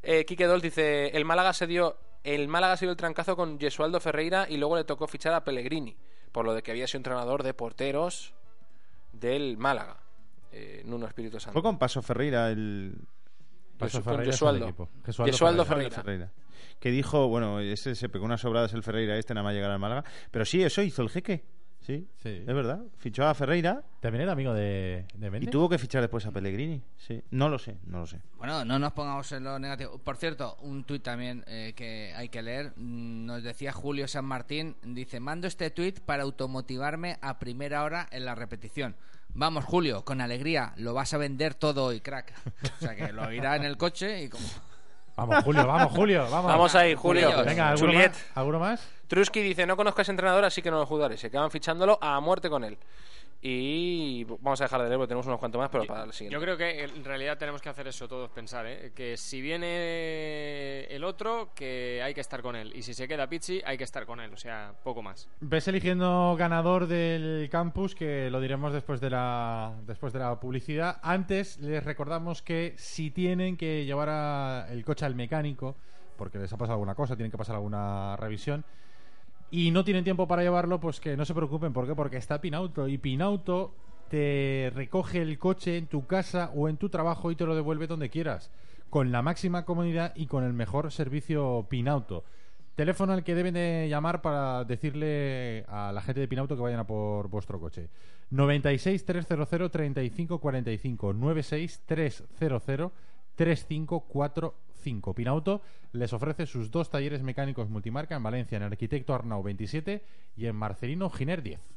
[0.04, 3.58] Eh, Quique Dols dice, el Málaga se dio el Málaga se dio el trancazo con
[3.58, 5.96] Gesualdo Ferreira y luego le tocó fichar a Pellegrini,
[6.34, 8.34] por lo de que había sido entrenador de porteros
[9.14, 9.98] del Málaga.
[10.52, 11.54] Eh, Nuno Espíritu Santo.
[11.54, 12.96] Fue con Paso Ferreira el...
[13.78, 14.32] Paso Jesu- con Ferreira
[15.26, 15.96] Gesualdo Ferreira.
[15.96, 16.32] Ferreira.
[16.80, 19.80] Que dijo, bueno, ese se pegó unas sobradas el Ferreira este, nada más llegar al
[19.80, 20.04] Málaga.
[20.32, 21.46] Pero sí, eso hizo el jeque.
[21.88, 22.44] Sí, Sí.
[22.46, 22.82] es verdad.
[22.98, 26.84] Fichó a Ferreira También era amigo de, de y tuvo que fichar después a Pellegrini.
[26.98, 28.20] Sí, no lo sé, no lo sé.
[28.38, 29.98] Bueno, no nos pongamos en lo negativo.
[29.98, 32.74] Por cierto, un tuit también eh, que hay que leer.
[32.76, 38.10] Mm, Nos decía Julio San Martín, dice, mando este tuit para automotivarme a primera hora
[38.12, 38.98] en la repetición.
[39.34, 42.34] Vamos, Julio, con alegría, lo vas a vender todo hoy, crack.
[42.78, 44.46] O sea que lo oirá en el coche y como...
[45.18, 46.52] Vamos, Julio, vamos, Julio, vamos.
[46.52, 47.30] Vamos ahí, Julio.
[47.32, 47.44] Julio.
[47.44, 48.12] Venga, ¿alguno Juliet.
[48.12, 48.26] más?
[48.36, 48.88] ¿Alguno más?
[49.08, 51.18] Trusky dice, no conozco a ese entrenador, así que no lo jugaré.
[51.18, 52.78] Se quedan fichándolo a muerte con él.
[53.50, 56.34] Y vamos a dejar de leer porque tenemos unos cuantos más, pero para el siguiente.
[56.34, 58.92] Yo creo que en realidad tenemos que hacer eso todos, pensar, ¿eh?
[58.94, 62.74] que si viene el otro, que hay que estar con él.
[62.76, 64.34] Y si se queda Pizzi, hay que estar con él.
[64.34, 65.30] O sea, poco más.
[65.40, 71.00] Ves eligiendo ganador del campus, que lo diremos después de la después de la publicidad.
[71.02, 75.78] Antes les recordamos que si tienen que llevar a- el coche al mecánico,
[76.18, 78.66] porque les ha pasado alguna cosa, tienen que pasar alguna revisión,
[79.50, 81.74] y no tienen tiempo para llevarlo, pues que no se preocupen.
[81.74, 81.96] ¿Por qué?
[81.96, 83.74] Porque está Pinauto y Pinauto
[84.10, 87.88] te recoge el coche en tu casa o en tu trabajo y te lo devuelve
[87.88, 88.52] donde quieras,
[88.90, 92.24] con la máxima comodidad y con el mejor servicio Pinauto.
[92.76, 96.80] Teléfono al que deben de llamar para decirle a la gente de Pinauto que vayan
[96.80, 97.90] a por vuestro coche.
[98.30, 102.92] 96 300 35 45 96 300
[103.36, 104.67] 3545.
[105.16, 105.62] Pinauto
[105.92, 110.04] les ofrece sus dos talleres mecánicos multimarca en Valencia, en Arquitecto Arnau 27
[110.36, 111.77] y en Marcelino Giner 10.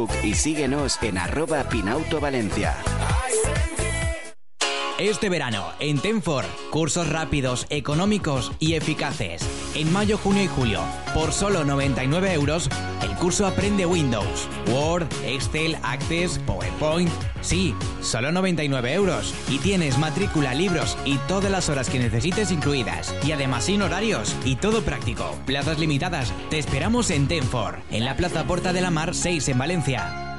[0.23, 2.75] y síguenos en arroba Pinauto Valencia.
[5.01, 9.41] Este verano, en Tenfor, cursos rápidos, económicos y eficaces.
[9.73, 10.79] En mayo, junio y julio,
[11.15, 12.69] por solo 99 euros,
[13.01, 17.09] el curso Aprende Windows, Word, Excel, Access, PowerPoint.
[17.41, 19.33] Sí, solo 99 euros.
[19.49, 23.15] Y tienes matrícula, libros y todas las horas que necesites incluidas.
[23.25, 25.35] Y además sin horarios y todo práctico.
[25.47, 26.31] Plazas limitadas.
[26.51, 30.30] Te esperamos en Tenfor, en la Plaza Porta de la Mar 6 en Valencia.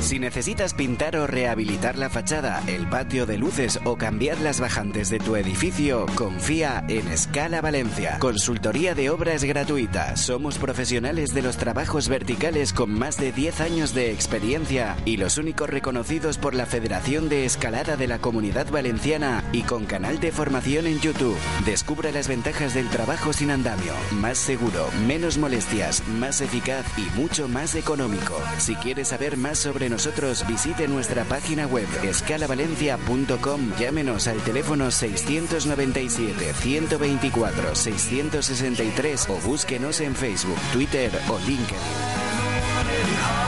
[0.00, 5.10] Si necesitas pintar o rehabilitar la fachada, el patio de luces o cambiar las bajantes
[5.10, 8.18] de tu edificio, confía en Escala Valencia.
[8.18, 10.16] Consultoría de obras gratuita.
[10.16, 15.36] Somos profesionales de los trabajos verticales con más de 10 años de experiencia y los
[15.36, 20.32] únicos reconocidos por la Federación de Escalada de la Comunidad Valenciana y con canal de
[20.32, 21.36] formación en YouTube.
[21.66, 23.92] Descubra las ventajas del trabajo sin andamio.
[24.12, 28.40] Más seguro, menos molestias, más eficaz y mucho más económico.
[28.58, 33.72] Si quieres saber más sobre nosotros, visite nuestra página web escalavalencia.com.
[33.78, 43.47] Llámenos al teléfono 697 124 663 o búsquenos en Facebook, Twitter o LinkedIn.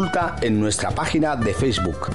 [0.41, 2.09] en nuestra página de Facebook.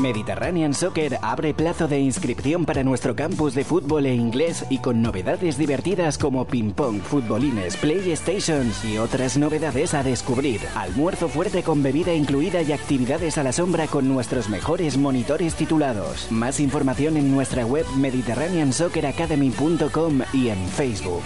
[0.00, 5.02] Mediterranean Soccer abre plazo de inscripción para nuestro campus de fútbol e inglés y con
[5.02, 10.62] novedades divertidas como ping-pong, futbolines, playstations y otras novedades a descubrir.
[10.74, 16.28] Almuerzo fuerte con bebida incluida y actividades a la sombra con nuestros mejores monitores titulados.
[16.30, 21.24] Más información en nuestra web mediterraneansocceracademy.com y en Facebook.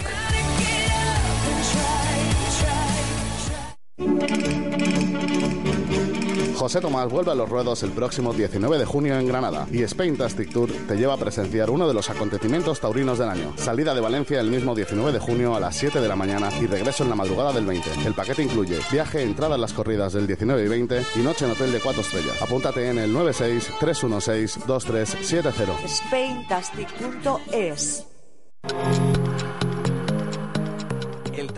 [6.63, 10.49] José Tomás vuelve a los ruedos el próximo 19 de junio en Granada y Spaintastic
[10.49, 13.51] Tour te lleva a presenciar uno de los acontecimientos taurinos del año.
[13.57, 16.67] Salida de Valencia el mismo 19 de junio a las 7 de la mañana y
[16.67, 17.89] regreso en la madrugada del 20.
[18.05, 21.51] El paquete incluye viaje, entrada en las corridas del 19 y 20 y noche en
[21.51, 22.41] hotel de 4 estrellas.
[22.41, 25.85] Apúntate en el 96 316 2370.
[25.85, 28.05] Spaintastic.es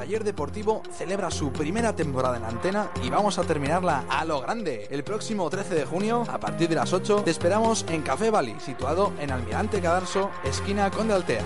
[0.05, 4.87] taller deportivo celebra su primera temporada en antena y vamos a terminarla a lo grande.
[4.91, 8.55] El próximo 13 de junio, a partir de las 8, te esperamos en Café Bali,
[8.59, 11.43] situado en Almirante Cadarso, esquina Conde Altea.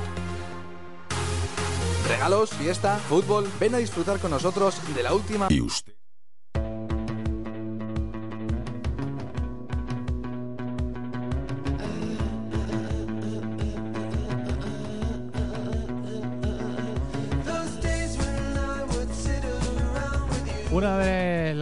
[2.09, 5.47] Regalos, fiesta, fútbol, ven a disfrutar con nosotros de la última...
[5.49, 5.98] ¿Y usted?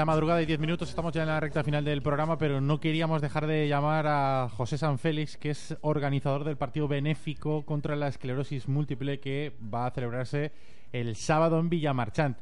[0.08, 3.22] Madrugada y 10 minutos, estamos ya en la recta final del programa, pero no queríamos
[3.22, 8.08] dejar de llamar a José San Félix, que es organizador del partido benéfico contra la
[8.08, 10.54] esclerosis múltiple que va a celebrarse
[10.94, 12.38] el sábado en Villamarchant.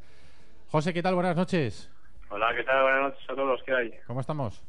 [0.70, 1.16] José, ¿qué tal?
[1.16, 1.92] Buenas noches.
[2.30, 2.84] Hola, ¿qué tal?
[2.84, 3.64] Buenas noches a todos.
[3.64, 3.94] ¿Qué hay?
[4.06, 4.64] ¿Cómo estamos?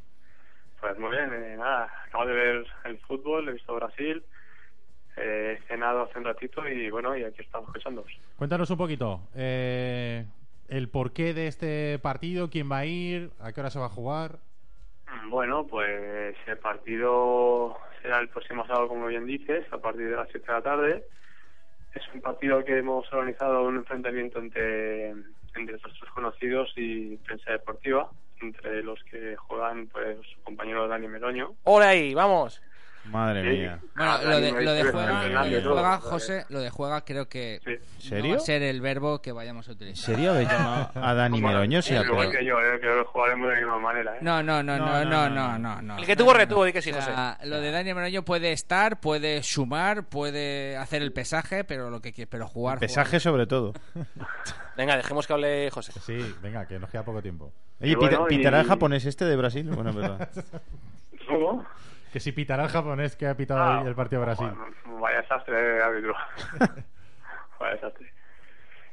[0.81, 4.25] Pues muy bien, eh, nada, acabo de ver el fútbol, he visto Brasil,
[5.19, 8.11] eh, he cenado hace un ratito y bueno, y aquí estamos escuchándoos.
[8.37, 10.25] Cuéntanos un poquito eh,
[10.69, 13.91] el porqué de este partido, quién va a ir, a qué hora se va a
[13.91, 14.39] jugar.
[15.29, 20.29] Bueno, pues el partido será el próximo sábado, como bien dices, a partir de las
[20.31, 21.05] 7 de la tarde.
[21.95, 28.11] Es un partido que hemos organizado un enfrentamiento entre, entre nuestros conocidos y prensa deportiva,
[28.41, 31.55] entre los que juegan pues su compañero Dani Meroño.
[31.65, 32.15] ¡Hola ahí!
[32.15, 32.63] ¡Vamos!
[33.11, 33.49] Madre Sí.
[33.61, 33.79] mía.
[33.95, 36.11] Bueno, lo de, lo de juega, lo de juega, todo.
[36.11, 38.31] José, lo de juega creo que no ¿Serio?
[38.33, 40.05] va a ser el verbo que vayamos a ¿En utilizar.
[40.15, 41.83] serio habéis llamado a Dani Meroño?
[41.83, 44.17] Sí, igual que yo, eh, que jugaremos de la misma manera.
[44.17, 44.19] ¿eh?
[44.23, 45.99] No, no, no, No, no, no, no, no, no, no, no.
[45.99, 47.49] El que tuvo retuvo, di que sí, O sea, José.
[47.49, 52.13] Lo de Dani Meroño puede estar, puede sumar, puede hacer el pesaje, pero lo que
[52.13, 52.79] quiere, pero jugar.
[52.79, 53.73] Pesaje sobre todo.
[54.77, 55.93] Venga, dejemos que hable José.
[56.05, 57.51] Sí, venga, que nos queda poco tiempo.
[57.81, 59.71] Oye, bueno, ¿pitará y- el japonés este de Brasil?
[59.71, 60.29] Bueno, verdad.
[61.29, 61.65] ¿Cómo?
[62.17, 64.49] Que si pitará el japonés que ha pitado Ah, el partido de Brasil.
[64.49, 66.15] Bueno, vaya desastre, árbitro.
[67.61, 68.11] vaya desastre.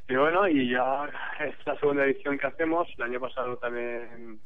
[0.09, 1.09] Y bueno, y ya
[1.39, 2.85] es la segunda edición que hacemos.
[2.97, 4.41] El año pasado también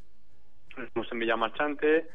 [0.78, 2.08] estuvimos en Villamarchante.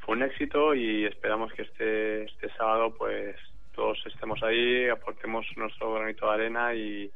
[0.00, 3.36] Fue un éxito y esperamos que este, este sábado pues
[3.76, 7.08] todos estemos ahí, aportemos nuestro granito de arena y,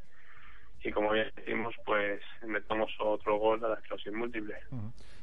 [0.85, 4.55] y como bien decimos, pues metamos otro gol a la explosión múltiple.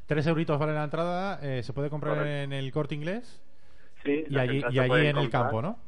[0.05, 2.37] Tres euritos vale la entrada, eh, se puede comprar Correcto.
[2.43, 3.43] en el corte inglés
[4.05, 5.78] Sí, y allí, y allí en el campo, ¿no?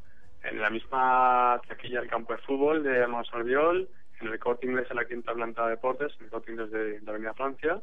[0.43, 3.89] En la misma taquilla del campo de fútbol de Monsalviol,
[4.21, 7.01] en el corte inglés en la quinta planta de deportes, en el corte inglés de
[7.01, 7.81] la Avenida Francia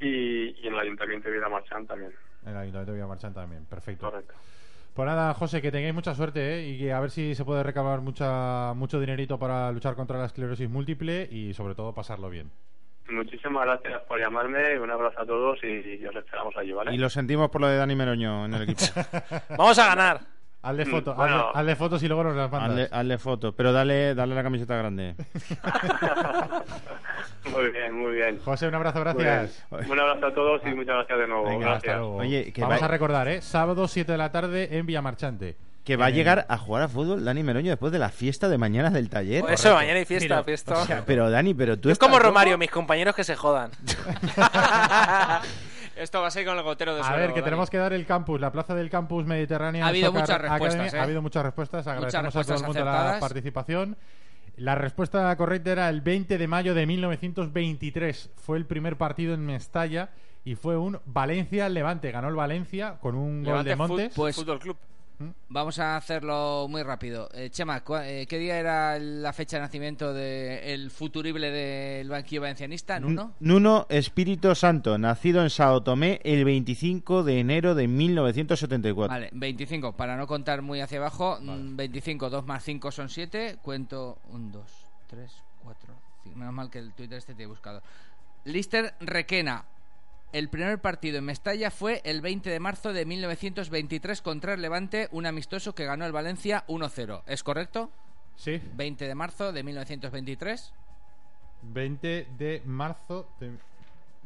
[0.00, 2.12] y, y en el Ayuntamiento de Vida Marchán también.
[2.44, 4.10] En el Ayuntamiento de Villamarchán también, perfecto.
[4.10, 4.34] Correcto.
[4.94, 6.68] Pues nada, José, que tengáis mucha suerte ¿eh?
[6.68, 10.26] y que a ver si se puede recabar mucha, mucho dinerito para luchar contra la
[10.26, 12.50] esclerosis múltiple y sobre todo pasarlo bien.
[13.08, 16.94] Muchísimas gracias por llamarme, un abrazo a todos y, os esperamos allí, ¿vale?
[16.94, 18.82] Y lo sentimos por lo de Dani Meroño en el equipo.
[19.58, 20.20] Vamos a ganar.
[20.62, 21.36] Hazle, Mm, foto, bueno.
[21.48, 22.70] hazle, hazle fotos y luego nos las mandas.
[22.70, 25.14] hazle, hazle foto, pero dale, dale la camiseta grande.
[27.50, 28.38] Muy bien, muy bien.
[28.44, 29.66] José, un abrazo, gracias.
[29.70, 31.44] Un abrazo a todos y muchas gracias de nuevo.
[31.44, 31.84] Venga, gracias.
[31.94, 32.16] hasta luego.
[32.16, 33.40] Oye, que Vamos va- a recordar, ¿eh?
[33.40, 35.56] Sábado 7 de la tarde en Villamarchante.
[35.84, 38.48] Que va a Eh, llegar a jugar a fútbol Dani Meroño después de la fiesta
[38.48, 39.40] de mañana del taller.
[39.40, 40.74] Por eso, mañana hay fiesta, Mira, fiesta.
[40.78, 43.70] O sea, pero Dani, pero tú es como Romario, mis compañeros que se jodan.
[45.96, 47.44] Esto va a ser con el gotero de A suelo, ver, que Dani.
[47.44, 49.84] tenemos que dar el campus, la plaza del campus Mediterránea.
[49.84, 50.96] Ha habido Soccer muchas respuestas, Academy.
[50.96, 51.00] ¿eh?
[51.00, 51.86] Ha habido muchas respuestas.
[51.86, 53.96] Agradecemos respuestas a todo el mundo la participación.
[54.56, 58.30] La respuesta correcta era el 20 de mayo de 1923.
[58.36, 60.10] Fue el primer partido en Mestalla
[60.44, 62.10] y fue un Valencia-Levante.
[62.10, 64.12] Ganó el Valencia con un gol de Montes.
[64.12, 64.76] Fut- Pues- Fútbol Club.
[65.48, 67.28] Vamos a hacerlo muy rápido.
[67.34, 72.40] Eh, Chema, ¿cuá- eh, ¿qué día era la fecha de nacimiento del futurible del banquillo
[72.42, 72.98] valencianista?
[72.98, 73.34] ¿Nuno?
[73.40, 79.08] Nuno Espíritu Santo, nacido en Sao Tomé el 25 de enero de 1974.
[79.12, 79.92] Vale, 25.
[79.96, 83.58] Para no contar muy hacia abajo, mm, 25, 2 más 5 son 7.
[83.62, 84.70] Cuento 1, 2,
[85.08, 85.30] 3,
[85.62, 85.94] 4,
[86.24, 86.38] 5.
[86.38, 87.82] Menos mal que el Twitter este te he buscado.
[88.44, 89.64] Lister Requena.
[90.32, 95.08] El primer partido en Mestalla fue el 20 de marzo de 1923 contra el Levante,
[95.10, 97.22] un amistoso que ganó el Valencia 1-0.
[97.26, 97.90] ¿Es correcto?
[98.36, 98.60] Sí.
[98.74, 100.72] 20 de marzo de 1923.
[101.62, 103.58] 20 de marzo de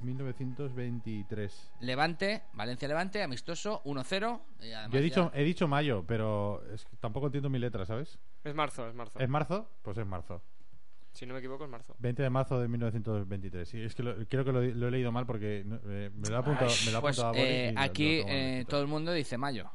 [0.02, 1.70] 1923.
[1.80, 4.40] Levante, Valencia-Levante, amistoso 1-0.
[4.60, 7.58] y además Yo he dicho, ya- he dicho mayo, pero es que tampoco entiendo mi
[7.58, 8.18] letra, ¿sabes?
[8.44, 9.18] Es marzo, es marzo.
[9.18, 9.70] ¿Es marzo?
[9.82, 10.42] Pues es marzo.
[11.14, 11.94] Si no me equivoco, es marzo.
[12.00, 13.68] 20 de marzo de 1923.
[13.68, 16.28] Sí, es que lo- creo que lo, lo he leído mal porque no, eh, me
[16.28, 18.88] lo ha apuntado, me lo ha Pues apuntado a Boris eh, aquí eh, todo el
[18.88, 19.70] mundo dice mayo,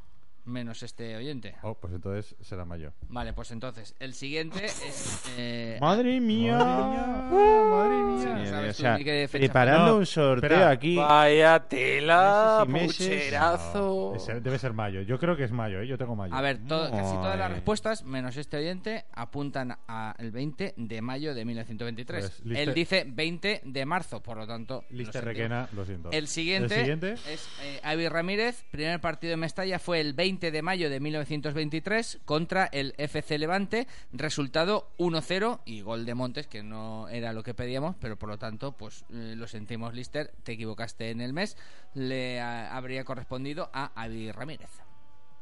[0.45, 1.55] menos este oyente.
[1.63, 2.91] Oh, pues entonces será mayo.
[3.09, 5.23] Vale, pues entonces, el siguiente es...
[5.37, 6.57] eh, Madre mía.
[6.57, 7.27] Madre mía.
[7.29, 10.49] Sí, no Madre mía, sabes o tú sea, ni qué fecha preparando No, un sorteo
[10.49, 10.69] espera.
[10.69, 10.95] aquí.
[10.95, 14.13] Vaya tela, pucherazo.
[14.15, 15.01] Ese debe ser mayo.
[15.01, 15.87] Yo creo que es mayo, ¿eh?
[15.87, 16.33] Yo tengo mayo.
[16.33, 21.33] A ver, to- casi todas las respuestas, menos este oyente, apuntan al 20 de mayo
[21.33, 22.41] de 1923.
[22.43, 24.83] Pues, Él dice 20 de marzo, por lo tanto...
[24.89, 25.15] sentimos.
[25.23, 26.11] Requena, lo siento.
[26.11, 27.13] El siguiente, El siguiente.
[27.31, 28.63] es eh, Avi Ramírez.
[28.71, 33.88] Primer partido en Mestalla fue el 20 de mayo de 1923 contra el FC Levante.
[34.13, 38.38] Resultado 1-0 y gol de Montes, que no era lo que pedíamos, pero por lo
[38.38, 40.32] tanto, pues eh, lo sentimos, Lister.
[40.43, 41.57] Te equivocaste en el mes.
[41.95, 44.69] Le habría correspondido a Avi Ramírez.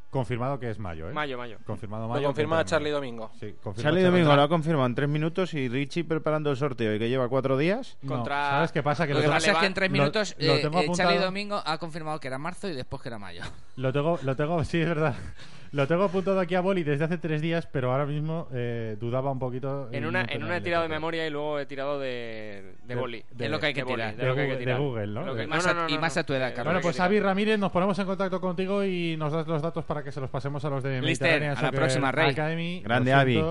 [0.09, 1.13] Confirmado que es mayo, ¿eh?
[1.13, 1.57] Mayo, mayo.
[1.65, 2.27] Confirmado Lo mayo.
[2.27, 2.63] confirma confirmado.
[2.63, 3.29] Charlie Domingo.
[3.39, 6.55] Sí, confirma Charlie Charlie Domingo lo ha confirmado en tres minutos y Richie preparando el
[6.57, 7.97] sorteo y que lleva cuatro días.
[8.01, 9.05] No, Contra- ¿Sabes qué pasa?
[9.05, 11.17] Que Lo lo, que pasa es que en tres lo- minutos lo eh, eh, Charlie.
[11.19, 13.41] Domingo ha confirmado que era marzo y después que era mayo.
[13.75, 15.15] Lo tengo, lo tengo, sí, es verdad.
[15.71, 19.31] Lo tengo apuntado aquí a boli desde hace tres días, pero ahora mismo eh, dudaba
[19.31, 19.89] un poquito.
[19.91, 22.95] En una, no en una he tirado de memoria y luego he tirado de, de,
[22.95, 23.23] De- boli.
[23.31, 24.15] de- es lo que hay que tirar.
[24.15, 24.79] de lo que hay que De tirar.
[24.79, 25.25] Google, ¿no?
[25.33, 26.65] Que- De- Más a- y más a tu edad, Carlos.
[26.73, 30.03] Bueno, pues Avi Ramírez, nos ponemos en contacto contigo y nos das los datos para
[30.03, 32.31] que se los pasemos a los de Lister, a la próxima, Rey.
[32.31, 32.81] Academy.
[32.83, 33.43] Grande, Avi.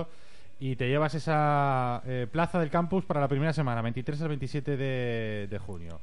[0.59, 4.75] Y te llevas esa eh, plaza del campus para la primera semana, 23 al 27
[4.75, 5.99] de, de junio.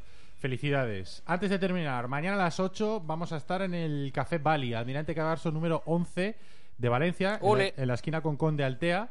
[0.49, 1.22] Felicidades.
[1.24, 5.14] Antes de terminar, mañana a las 8 vamos a estar en el Café Bali, Almirante
[5.14, 6.36] Cagarso número 11
[6.76, 7.74] de Valencia, en la, Ole.
[7.78, 9.09] en la esquina con Conde Altea.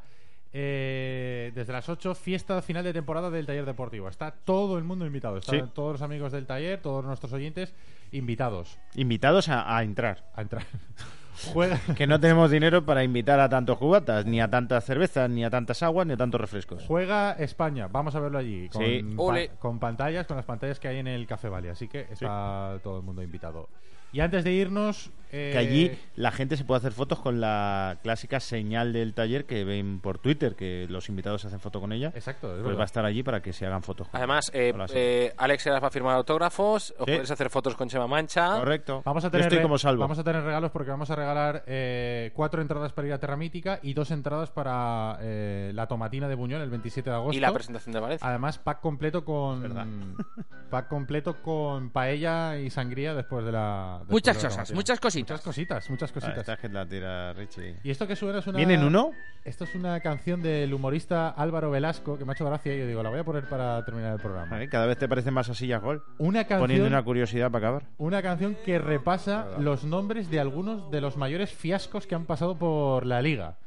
[0.53, 4.09] Eh, desde las 8, fiesta final de temporada del taller deportivo.
[4.09, 5.37] Está todo el mundo invitado.
[5.37, 5.71] Están Sí.
[5.73, 7.73] todos los amigos del taller, todos nuestros oyentes
[8.11, 10.29] invitados Invitados a, a entrar.
[10.35, 10.63] a entrar.
[11.53, 11.79] Juega.
[11.97, 15.49] Que no tenemos dinero para invitar a tantos cubatas, ni a tantas cervezas, ni a
[15.49, 16.83] tantas aguas, ni a tantos refrescos.
[16.87, 19.03] Juega España, vamos a verlo allí, con, Sí.
[19.15, 19.51] pa- Ole.
[19.59, 22.97] con pantallas, con las pantallas que hay en el Café Valley, así que está todo
[22.97, 23.67] el mundo invitado.
[24.11, 27.97] Y antes de irnos, eh, Que allí la gente se puede hacer fotos con la
[28.03, 32.11] clásica señal del taller que ven por Twitter, que los invitados hacen foto con ella.
[32.15, 32.77] Exacto, es Pues verdad.
[32.79, 34.07] va a estar allí para que se hagan fotos.
[34.07, 36.91] con Además, eh, eh, Alex Heras va a firmar autógrafos.
[36.91, 37.11] Os Sí.
[37.11, 38.59] podéis hacer fotos con Chema Mancha.
[38.59, 39.01] Correcto.
[39.03, 40.01] vamos a Yo tener estoy como salvo.
[40.01, 43.35] vamos a tener regalos porque vamos a regalar eh, cuatro entradas para ir a Terra
[43.35, 47.35] Mítica y dos entradas para eh, la tomatina de Buñol el 27 de agosto.
[47.37, 48.27] Y la presentación de Valencia.
[48.27, 49.63] Además, pack completo con
[50.69, 53.97] pack completo con paella y sangría después de la.
[53.99, 54.75] después Muchas de la cosas, tomatina.
[54.75, 55.22] muchas cositas.
[55.23, 56.37] Muchas cositas, muchas Ah, cositas.
[56.37, 57.75] esta gente la tira Richie.
[57.83, 58.57] Y esto que suena es una.
[58.57, 59.11] ¿Viene en uno?
[59.43, 62.87] Esto es una canción del humorista Álvaro Velasco que me ha hecho gracia y yo
[62.87, 64.57] digo, la voy a poner para terminar el programa.
[64.69, 66.03] Cada vez te parecen más a sillas gol.
[66.17, 67.83] Una canción- Poniendo una curiosidad para acabar.
[67.97, 72.57] Una canción que repasa los nombres de algunos de los mayores fiascos que han pasado
[72.57, 73.57] por la liga.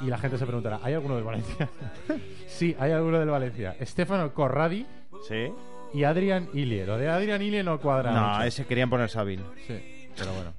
[0.00, 1.68] Y la gente se preguntará, ¿hay alguno del Valencia?
[2.48, 3.76] sí, hay alguno del Valencia.
[3.78, 4.84] Estefano Corradi
[5.28, 5.52] Sí.
[5.94, 6.84] y Adrián Ilie.
[6.84, 8.42] Lo de Adrián Ilie no cuadra No, mucho.
[8.42, 9.40] ese querían poner Sabin.
[9.66, 10.52] Sí, pero bueno.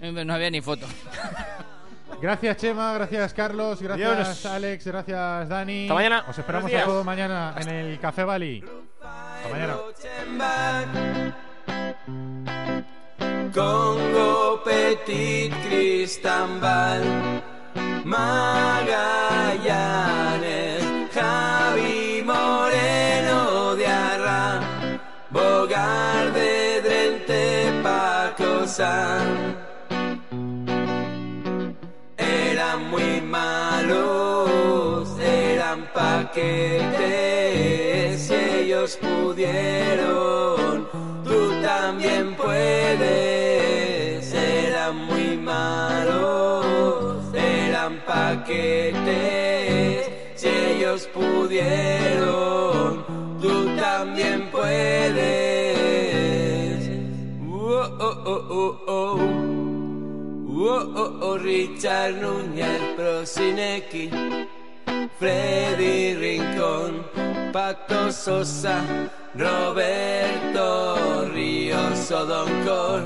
[0.00, 0.86] Eh, No había ni foto.
[2.20, 2.94] Gracias, Chema.
[2.94, 3.82] Gracias, Carlos.
[3.82, 4.46] Gracias.
[4.46, 4.86] Alex.
[4.86, 5.82] Gracias, Dani.
[5.84, 6.24] Hasta mañana.
[6.28, 8.64] Os esperamos a todos mañana en el Café Bali.
[9.02, 9.76] Hasta mañana.
[13.52, 17.42] Congo Petit Cristambal
[18.04, 19.52] Magallanes
[32.16, 36.80] Eran muy malos, eran paquetes
[38.30, 40.88] y ellos pudieron
[41.22, 43.02] tú también puedes.
[44.32, 48.90] Eran muy malos, eran paquetes.
[50.34, 52.01] Si ellos pudieron,
[58.34, 59.20] Oh, oh, oh,
[60.96, 61.36] oh, oh.
[61.36, 64.08] Richard Núñez, Prosinecki,
[65.18, 67.04] Freddy Rincón,
[67.52, 68.80] Paco Sosa,
[69.34, 73.02] Roberto Ríos, Odoncor,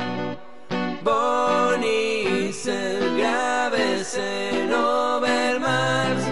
[1.01, 3.13] Bonis, el
[4.73, 6.23] Gravesen, Overmars,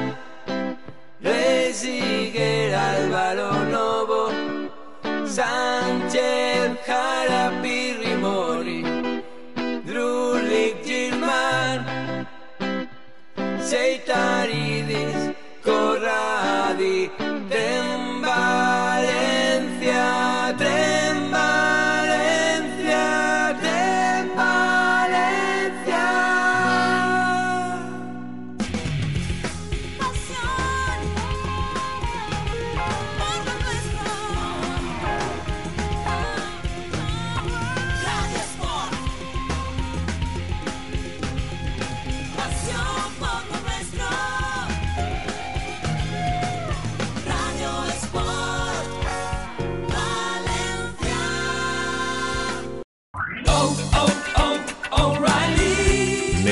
[1.21, 4.29] Reisiger, Álvaro Novo,
[5.27, 6.77] Sánchez,